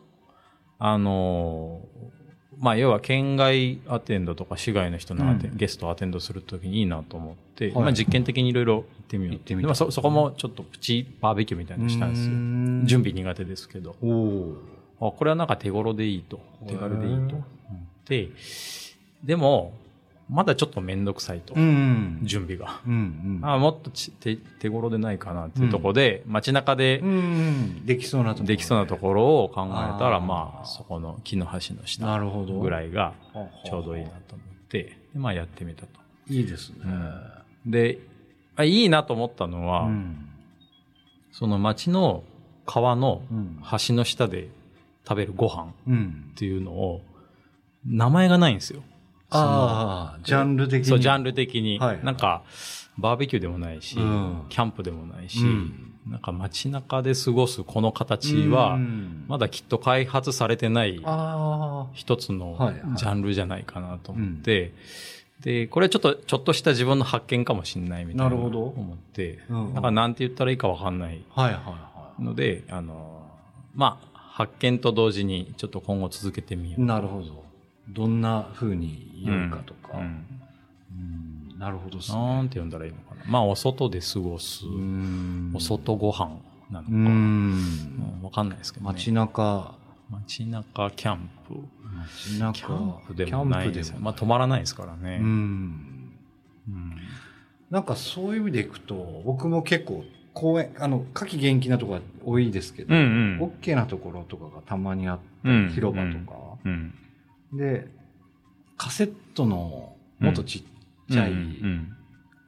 [0.79, 1.81] あの
[2.59, 5.57] まあ要は県外アテンドとか市外の人のアテン、うん。
[5.57, 7.75] ゲストをアテンドするときにいいなと思って、はい。
[7.75, 9.33] まあ実験的にいろいろ行ってみよう。
[9.33, 12.31] 行ってでまあそ、そこもちょっとプチバーベキューみたいなのしたんですよ。
[12.87, 13.95] 準備苦手ですけど。
[14.01, 14.55] お
[14.99, 16.39] これはなんか手頃でいいと。
[16.67, 17.19] 手軽でいいと。
[17.19, 17.31] へー。
[17.33, 17.43] 思っ
[18.05, 18.29] て、
[19.23, 19.73] でも、
[20.29, 21.53] まだちょっとめんどくさいと。
[21.53, 22.81] うん準備が。
[22.85, 23.49] うんうん。
[23.49, 28.47] あもっとち手手頃でないかなっていうところで、街中でうんできそうなところ。
[28.47, 30.21] できそうなところを考えたら、あー。
[30.21, 32.59] まあ、そこの木の橋のな下るほど。
[32.59, 33.13] ぐらいが
[33.65, 34.83] ちょうどいいなと思って、
[35.13, 35.99] でまあやってみたと。
[36.29, 36.83] いいですね。
[37.65, 37.99] で、
[38.57, 40.27] あいいなと思ったのは、うん。
[41.31, 42.23] その街の
[42.65, 43.61] 川のうん。
[43.87, 44.49] 橋の下で
[45.07, 46.31] 食べるご飯うん。
[46.31, 47.01] っていうのを、
[47.85, 48.83] 名前がないんですよ。
[49.29, 50.85] ああジャンル的に。
[50.85, 51.79] そう、ジャンル的に。
[51.79, 52.43] はいなんか、
[52.97, 54.45] バーベキューでもないし、うん。
[54.49, 55.93] キャンプでもないし、うん。
[56.07, 59.25] なんか街中で過ごすこの形は、うん。
[59.27, 64.73] まだきっと開発されてないあ一つのジャンルじゃないかなと思って、
[65.41, 68.23] で、これちょっと、ちょっとした自分の発見かもしれないみたいな。
[68.25, 68.63] なるほど。
[68.63, 69.73] 思って、うん。
[69.73, 73.21] だからなんて言ったらいいかわかんないあはいはいはので、あの、
[73.75, 74.06] まあ、
[74.37, 76.77] 発見と同時にちょっと今後続けてみよ。
[76.77, 76.85] いう。
[76.85, 77.43] なるほど。
[77.89, 79.97] どんな風に言うかとか。
[79.97, 80.25] うん
[80.91, 81.57] うん。
[81.57, 82.19] なるほどですね。
[82.19, 83.23] なんて呼んだらいいのかな。
[83.25, 85.53] まあ、お外で過ごす、うん。
[85.55, 86.37] お外ご飯
[86.69, 87.51] なのか、ううん。
[87.55, 88.93] んわかんないですけどね。
[88.93, 89.73] 街中。
[90.11, 91.55] 街中キャンプ。
[91.97, 92.53] 街中。
[92.53, 93.97] キャンプでもないですよ。
[93.99, 95.17] まあ、止まらないですからね。
[95.19, 96.11] うん。
[96.69, 96.95] うん。
[97.71, 100.03] なんかそういう意味でいくと僕も結構
[100.37, 103.03] 公園あの夏季元気なところが多いですけど、うんう
[103.37, 103.41] ん。
[103.41, 105.71] オッケーなところとかがたまにあって、うん。
[105.73, 106.93] 広場とか、うん。
[107.53, 107.87] で
[108.77, 110.63] カセットのもっとちっ
[111.11, 111.93] ちゃい、うんうん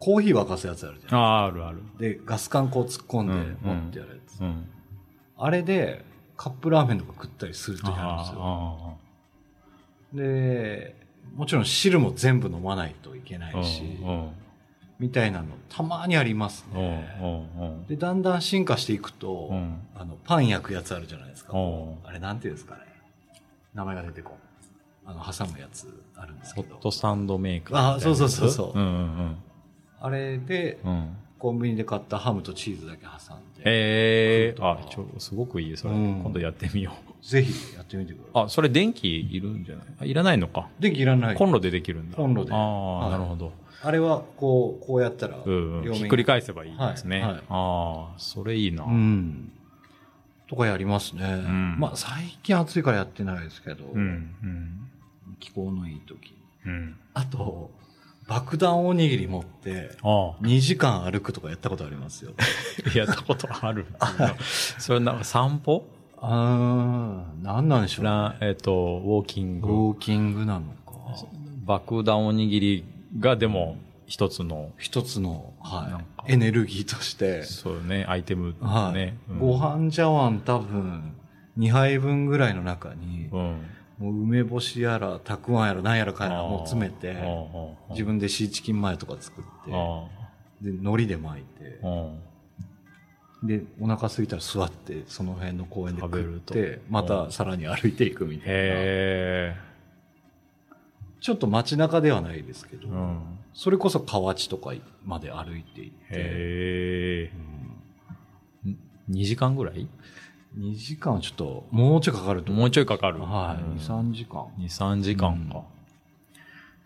[0.01, 1.81] コーヒー沸かすやつあるじゃんああ、あるある。
[1.99, 4.65] でガス管こう突っ込んでうん持ってやるやつ、うん。
[5.35, 6.05] あれで
[6.37, 8.39] カップラーメンとか食ったりする時あるんですよ。
[8.39, 8.93] あ
[10.13, 10.95] で
[11.35, 13.59] もちろん汁も全部飲まないといけなあ。
[13.59, 14.29] いし、うん
[14.99, 19.79] みたいなのたまにありますうんね、でだんだん進化していくと、うん。
[19.95, 21.95] あのパン焼くやつあるじゃないですか、うん。
[22.03, 22.81] あれなんていうんですかね。
[23.73, 24.35] 名前が出てこん。
[25.05, 26.75] あの挟むやつあるんですけど。
[26.75, 27.95] ホットサンドメーカー。
[27.95, 28.73] あそうそうそうそう。
[30.01, 30.79] あれで。
[31.39, 34.53] コンビニで買ったハムとチーズだけ挟んで、え。
[34.53, 35.93] えあ、ちょ、すごくいい、それ。
[35.93, 36.19] うん。
[36.21, 38.25] 今度やってみよぜひやってみてくだう。
[38.33, 38.43] さい。
[38.43, 39.85] あ、それ電気いるんじゃない？
[40.01, 40.67] あいらないのか。
[40.81, 41.35] 電気いらない。
[41.37, 42.17] コンロでできるんだ。
[42.17, 42.51] コンロで。
[42.53, 43.11] ああ、はい。
[43.11, 43.53] なるほど。
[43.81, 45.37] あれはこうこうやったら
[45.93, 47.21] ひっくり返せばいいですね。
[47.21, 48.83] はいはいああ、それいいな。
[48.83, 49.51] うん
[50.47, 54.35] とかやりますね、んまあ最近暑いからやってないですけど、うん。
[54.43, 54.89] うん。
[55.39, 56.33] 気候のいい時
[56.65, 56.97] うん。
[57.13, 57.69] あと
[58.27, 60.41] 爆弾おにぎり持ってああ。
[60.41, 62.31] 2時間歩くとかやったことありますよ
[62.95, 63.85] やったことある。
[64.79, 65.85] それなんか散歩？
[66.21, 68.73] ああ何なんでしょう、なね、えっと、
[69.05, 69.67] ウォーキンウグ。
[69.67, 70.91] ォーキングなのか
[71.65, 72.83] 爆弾おにぎり
[73.17, 76.23] がでも一つの、一つの、はか。
[76.27, 78.97] い、エネルギーとして、そうね、アイテムはい。
[78.97, 79.17] ね。
[79.29, 79.39] うん。
[79.39, 81.15] ご飯茶碗多分
[81.57, 83.61] 2杯分ぐらいの中に、うん。
[83.99, 87.17] もう梅干しやらたくあんやら何やらかやらもう詰めて
[87.89, 90.07] 自分でシーチキンマヨとか作ってあ
[90.61, 91.81] で海苔で巻いて
[93.43, 96.53] でお腹空いたら座ってその辺の公園で食食べると。
[96.53, 98.53] ってまたさらに歩いていくみたいな。
[98.53, 99.55] へ
[101.21, 102.91] ちょっと街中ではないですけど、え。
[102.91, 103.19] うん。
[103.53, 104.73] それこそ河内とか
[105.05, 107.31] まで歩いていって、へえ。
[109.09, 109.87] 2時間ぐらい
[110.57, 113.19] ？2時間はちょっともうちょいかかると思もうちょいかかる。
[113.21, 114.45] はい、うん2、3時間。
[114.59, 115.63] 2、3時間かうん。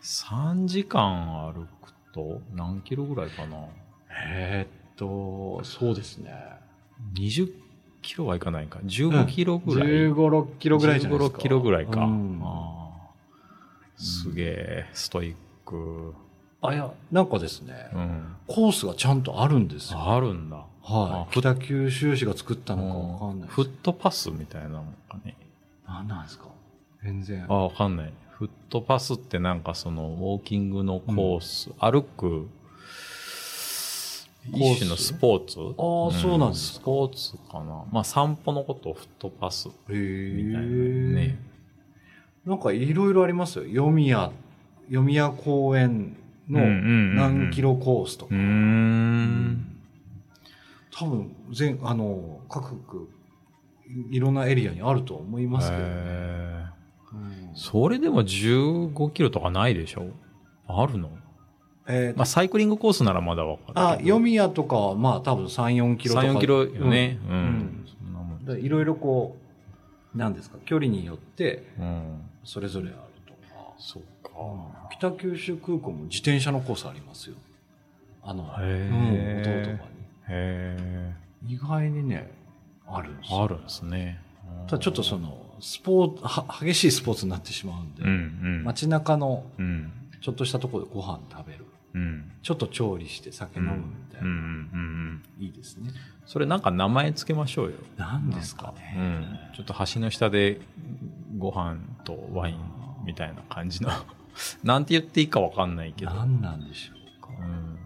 [0.02, 3.58] 3時間歩くと何キロぐらいかな？
[4.32, 6.34] えーっと、そうですね。
[7.16, 7.52] 20
[8.02, 8.80] キロはいかないか。
[8.84, 9.90] 15キロぐらい。
[9.90, 11.38] 15、6キロぐらいじゃないですか。
[11.38, 12.06] 15 6キロぐらいか。
[12.06, 12.83] うんあー
[14.04, 15.36] すげえ、ストイッ
[15.66, 16.14] ク。
[16.62, 18.36] あ、いや、なんかですね、うん。
[18.48, 20.00] コースがちゃんとあるんですよ。
[20.02, 20.66] あるんだ。
[20.86, 21.32] あはい。
[21.32, 23.56] 北九州市が作ったのかわかんないです。
[23.56, 25.36] フットパスみたいなのかね。
[25.88, 26.46] 何なんですか？
[27.02, 27.46] 全然。
[27.50, 28.14] あ、わかんない。
[28.32, 34.30] フットパスってなんかその、ウォーキングのコース、歩く、コース？
[34.52, 35.60] 一種のスポーツ？
[35.60, 37.86] ああそうなんですかスポーツかな。
[37.92, 40.66] まあ散歩のことをフットパスへみたいなえ。
[41.28, 41.53] ね。
[42.46, 43.66] なんかいろいろありますよ。
[43.66, 44.32] 読み屋、
[44.88, 46.18] 読み屋公園
[46.50, 46.60] の
[47.16, 48.36] 何キロコースとか。
[48.36, 49.66] うーん。
[50.92, 53.10] 多分、全、あの、各区、
[54.12, 55.90] いろんなエリアにあると思いますけどね。
[55.90, 56.66] へ
[57.14, 60.08] うんそれでも15キロとかないでしょ？
[60.68, 61.12] あるの？
[61.88, 63.74] えーまあ、サイクリングコースならまだわかる。
[63.76, 66.28] あ、読み屋とかは、まあ多分3、4キロとか。
[66.28, 67.20] 3、4キロよね。
[67.30, 67.86] うん。
[68.48, 69.38] うんいろいろこ
[70.14, 72.22] う、なんですか、距離によって、うん。
[72.44, 73.74] それぞれあるとか。
[73.78, 74.32] そっか。
[74.92, 77.36] 北九州空港も自転車のコースありますよ。
[78.24, 79.90] あの、へうん、ー弟とか
[80.30, 80.78] へ
[81.42, 81.54] に。
[81.54, 82.32] 意外にね、
[82.88, 83.34] あるんです。
[83.34, 84.20] あるんですね。
[84.68, 88.12] ただちょっとその、スポーツ、は激しいスポーツになってしまうんで、うんう
[88.62, 88.64] ん。
[88.64, 89.92] 街中のうん。
[90.22, 91.66] ちょっとしたところでご飯食べる。
[91.96, 92.32] うん。
[92.42, 94.28] ちょっと調理して酒飲むみたいな。
[94.28, 95.46] うんうんうんうん。
[95.46, 95.92] いいですね。
[96.26, 97.74] それなんか名前つけましょうよ。
[97.98, 99.02] 何ですかうね。
[99.02, 99.40] ん。
[99.56, 100.62] ちょっと橋の下で
[101.44, 102.58] ご飯とワイン
[103.06, 103.90] みたいな感じの。
[104.64, 106.12] なんて言っていいかわかんないけど。
[106.14, 107.34] 何なんでしょうか。
[107.38, 107.78] うん。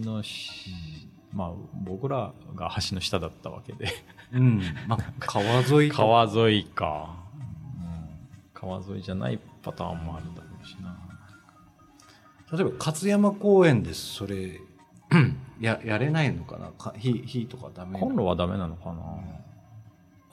[0.00, 0.70] 橋のし、
[1.32, 1.52] まあ
[1.82, 3.88] 僕らが橋の下だったわけで。
[4.32, 4.62] うん。
[4.86, 7.16] まあ、川沿い川沿いか。
[7.34, 8.28] うん。
[8.54, 10.96] 川沿いじゃないパターンもあるだろうしな。
[12.52, 14.14] 例えば勝山公園です。
[14.14, 14.60] それ、
[15.60, 16.68] や、やれないのかな？
[16.68, 19.00] か火、火とかダメコンロはダメなのかな？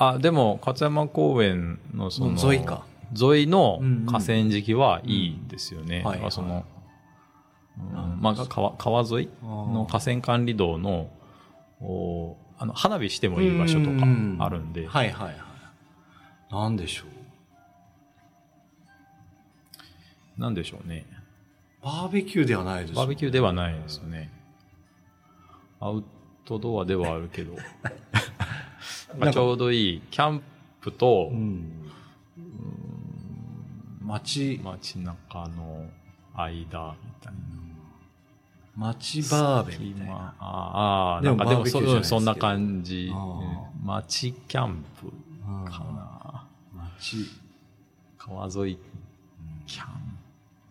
[0.02, 2.86] あ、でも、勝山公園のその、沿いか。
[3.20, 6.04] 沿いの河川敷はいいんですよね。
[6.26, 6.66] うその、
[8.20, 11.12] まあ、川川沿いの河川管理道の、
[11.82, 14.06] おあの花火してもいい場所とか
[14.40, 15.36] あるんで、はいはいはい。
[16.52, 17.04] なんでしょ
[20.38, 20.42] う。
[20.42, 21.06] なんでしょうね。
[21.84, 23.48] バーベキューではないですバーベキューでは。
[23.48, 24.32] はないですよね。
[25.80, 26.04] アウ
[26.46, 27.56] トドアではあるけど、
[29.18, 30.42] まあちょうどいい、キャン
[30.82, 31.92] プとう、ん。
[34.02, 35.86] 街、街中の
[36.34, 37.40] 間みたいな。
[38.76, 40.14] 街バーベみたいな。
[40.14, 43.12] まああなんかでもそ,、そんな感じ。
[43.84, 45.08] 街キャンプ
[45.48, 46.46] うんかな。
[46.74, 47.18] 街。
[48.18, 48.78] 川沿い
[49.66, 49.88] キャン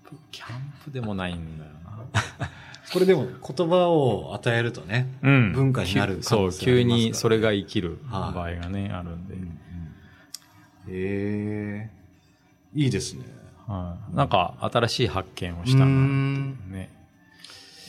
[0.04, 0.16] プ。
[0.30, 2.49] キャンプでもないんだよな。
[2.92, 5.06] これでも言葉を与えるとね。
[5.22, 9.34] うん文化になる可そう、急にそれが生きるはい場合がね、あるんで。
[9.36, 9.38] へ
[10.88, 11.90] え
[12.74, 13.24] いいですね。
[13.66, 14.16] はい。
[14.16, 15.84] なんか新しい発見をしたな。
[15.84, 16.90] うーんね。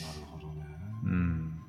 [0.01, 0.65] なるほどね。
[1.05, 1.59] うん。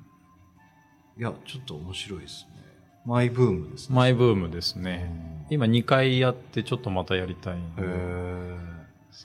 [1.17, 2.63] いや、ちょっと面白いですね。
[3.05, 3.95] マイブームですね。
[3.95, 5.45] マイブームですね。
[5.49, 7.63] 今2回やってちょっとまたやりたいんへで。
[7.79, 8.57] え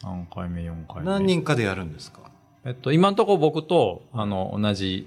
[0.02, 1.04] 3回目、4回目。
[1.04, 2.30] 何人かでやるんですか？
[2.64, 5.06] えっと、今のところ僕と、あの、同じ、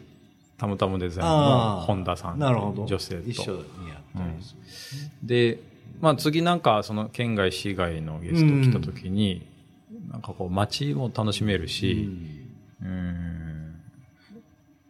[0.58, 2.40] タムタムデザインの本田さん。
[2.40, 2.86] なるほど。
[2.86, 3.30] 女性と。
[3.30, 3.58] 一緒に
[3.90, 4.56] やったりす
[4.96, 5.60] るんで
[6.02, 9.48] まあ次なんか、その県外市外のゲスト来た時に、
[10.12, 12.10] なんかこう街も楽しめるし、
[12.82, 13.76] うん、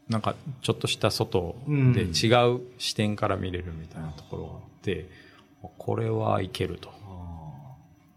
[0.07, 5.09] なんかちょっとした外で違う視点から見れるみたいなところがあって、
[5.77, 6.89] これはいけると。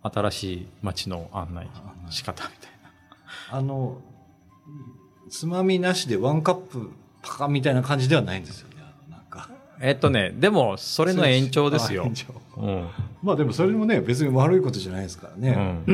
[0.03, 1.67] あ新しい街の案内
[2.11, 2.91] 仕方みたいな。
[3.57, 3.99] ーあの、
[5.31, 6.91] つまみなしでワンカップ
[7.23, 8.77] パカみたいな感じではないんですよね。
[9.11, 9.49] なんか。
[9.81, 12.11] えっとね、でも、それの延長ですよ
[12.57, 12.89] うん。
[13.23, 15.51] まあでもそれもね、別に悪いことじゃないですからうね。
[15.53, 15.85] ん。
[15.87, 15.93] う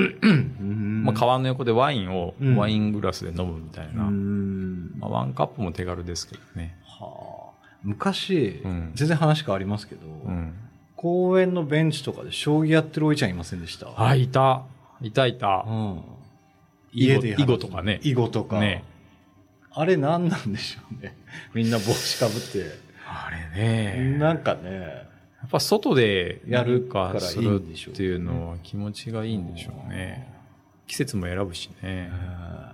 [0.63, 4.05] んまあ、川の横でワインをうんワイングラスで飲むみたいな。
[4.05, 6.77] うんまあ、ワンカップも手軽ですけどね。
[6.85, 10.55] はあ、昔、うん全然話変わりますけど、うん。
[10.97, 13.89] 公園のベンチとかで将棋やってるおいちゃんいませんでした？
[13.97, 14.65] あ、いた。
[15.01, 15.71] いたいたう。
[15.73, 16.03] ん。
[16.93, 18.61] 囲碁やる囲碁とかね囲碁とか。
[18.61, 18.85] ね。
[19.73, 21.17] あれ何なんでしょうね。
[21.55, 22.91] みんな帽子かぶって。
[23.07, 24.19] あれね。
[24.19, 24.71] なんかね、
[25.41, 30.33] やっぱ外でやるかするっていうのは気持ちがいいんでしょうね。
[30.87, 32.11] 季節も選ぶしね。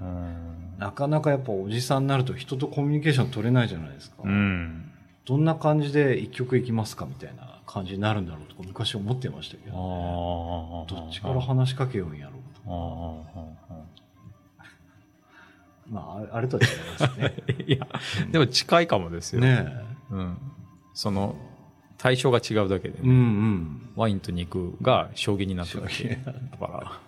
[0.01, 0.79] うん。
[0.79, 4.17] なかなかやっぱおじさんになると人とコミュニケーション取れないじゃないですか。
[4.25, 4.91] うん。
[5.27, 10.91] どんな感じで一曲いきますかみたいな感じになるんだろうとか昔思ってましたけあど、あ。
[10.93, 13.25] どっちから話しかけようんやろうと。
[13.69, 13.76] ああ。
[15.91, 16.69] まあ、あれとは違い
[17.01, 17.35] ますね。
[17.67, 17.87] いや、
[18.33, 19.41] でも近いかもですよ。
[19.41, 19.67] ね
[20.11, 20.39] うん。
[20.95, 21.37] その、
[21.99, 23.03] 対象が違うだけでえ。
[23.03, 23.91] うんね、うん。
[23.97, 26.19] ワインと肉が将棋になっただ将け。
[26.25, 27.01] だから。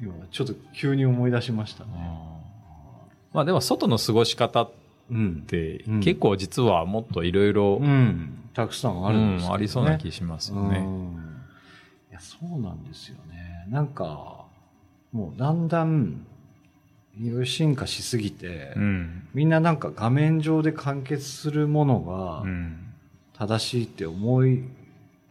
[0.00, 1.90] 今ちょっと急に思い出しましたね。
[3.32, 4.70] まあでも外の過ごし方っ
[5.10, 5.42] うん。
[5.42, 8.38] てうん結構実はもっといろいろうん。
[8.54, 10.78] たくさんあるんですけど、ねありそうな気しますよね。
[10.78, 11.28] うん
[12.10, 13.66] いや、そうなんですよね。
[13.70, 14.41] なんか、
[15.12, 16.26] もうだんだん、
[17.20, 19.28] いろいろ進化しすぎて、うん。
[19.34, 22.78] みんななんか画面上で完結するものがうん。
[23.34, 24.62] 正しいって思い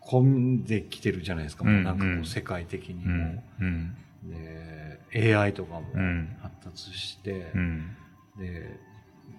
[0.01, 1.63] 込んできてるじゃないですか。
[1.63, 3.13] もうなんかこう世界的にうも。
[3.15, 3.43] ん。
[3.61, 3.95] うん。
[5.11, 7.95] で、AI とかもうん発達して、うん。
[8.37, 8.79] で、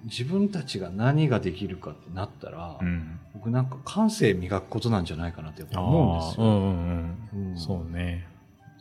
[0.04, 3.20] 自分たちが何ができるかってなったら、うん。
[3.34, 6.46] 僕なんか感性磨くことなんじゃないかなって思うんですよ。
[6.46, 8.26] うんうんうんそうね。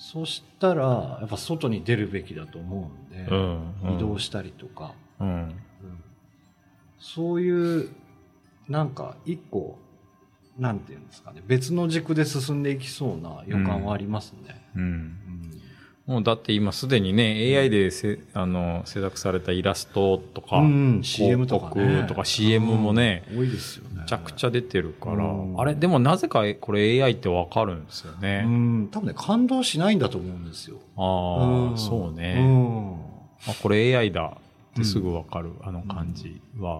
[0.01, 3.73] そしたらやっぱ外に出るべきだと思うんで、うん。
[3.83, 5.53] うん移動したりとか、うん。
[6.99, 7.89] そういう
[8.67, 9.77] なんか一個
[10.57, 14.61] なんていうんですかね別の軸で進んでいきそうな予感はありますね。
[14.75, 14.81] うん。
[14.81, 15.17] うん
[16.11, 24.01] もうだって今すでにね、AI でせあの制作されたイラストとか、うん、CM とか、ね、とか CM もね、うん多いですよね。
[24.01, 28.43] めちゃくちゃ出てるから、うんあれ、でもなぜかこれ AI ってわかるんですよね。
[28.45, 30.79] うん、多分ね感動しないんだと思うんですよ。
[30.97, 32.35] ああ、うんそうね。
[32.39, 32.93] うん
[33.49, 34.33] あ、これ AI だ
[34.73, 36.71] ってすぐわかる、あの感じは。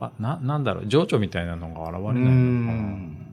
[0.00, 2.32] やっぱ、な、なんだろう、情緒みたいなのが現れないのかな。
[2.32, 3.28] うん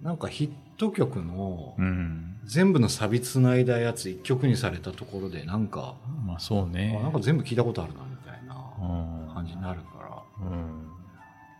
[0.00, 2.35] なんかヒット曲のうん。
[2.46, 5.94] 全部のサビつないだやつ一曲にされたところでなんか、
[6.24, 7.02] まあそうねあ。
[7.02, 9.98] なんか全部聞いたことあるなみたいなうん感じになるか
[10.40, 10.86] ら、うん。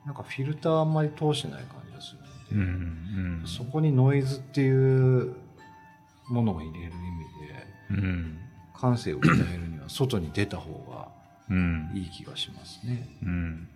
[0.07, 2.20] なんかフィルターあんまり通してない感じがする
[2.53, 2.62] うん。
[2.62, 3.47] んで、うん。
[3.47, 4.70] そこにノイズってい
[5.18, 5.34] う
[6.28, 6.93] ものを入れる
[7.91, 8.39] 意味でうん。
[8.78, 11.09] 感性を鍛えるには外に出た方が
[11.51, 11.91] うん。
[11.95, 13.09] いい気がしますね。
[13.22, 13.68] うん。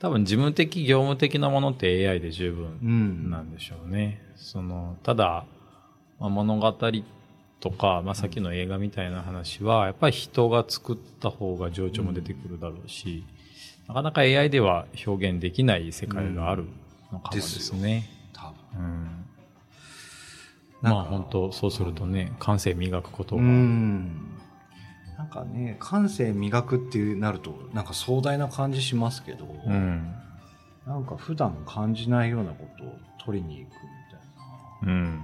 [0.00, 3.30] 多分事務的、業務的なものって AI で十分うん。
[3.30, 4.20] なんでしょうね。
[4.36, 5.46] その、ただ、
[6.18, 6.72] まあ、物語
[7.60, 13.24] とか、まあ、さっきの映画みたいな話は、やっぱり人が作った方が情緒も出てくるだろうし、
[13.88, 16.64] なかなか AI では表現できない世界がある
[17.12, 18.04] のかもですね。
[18.32, 19.24] 多うん。
[20.82, 23.42] なんまかあ本当、そうするとね、感性磨くことが。
[23.42, 30.14] なんかね、感性磨くっていうなると、なんか壮大な感じしますけど、うん。
[30.86, 33.78] なんか普段感じないようなことを取りに行くみ
[34.10, 34.92] たいな。
[34.92, 35.22] うん。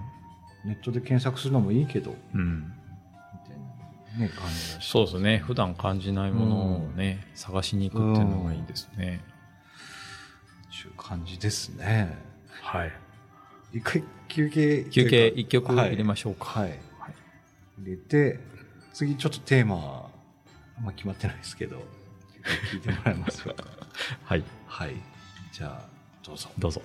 [0.65, 2.59] ネットで検索するのもいいけど、うん。
[2.59, 4.55] みたいなね、感じ
[4.87, 5.39] そうですね。
[5.39, 9.21] 普段感じないものをね、探しに行くっていうのがいいですね。
[10.71, 12.17] ちゅう感じですね。
[12.63, 12.93] はい。
[13.73, 14.85] 一回休憩。
[14.85, 16.47] 休憩一曲はい入れましょうか。
[16.61, 16.79] はい。
[17.83, 18.39] 入れて、
[18.93, 20.11] 次ちょっとテーマは、
[20.77, 21.83] あんま決まってないですけど、
[22.73, 23.55] 聞いてもらえますか？
[24.25, 24.45] はい。
[24.67, 24.97] はい。
[25.53, 25.89] じゃあ、
[26.25, 26.51] どうぞ。
[26.59, 26.83] どうぞ。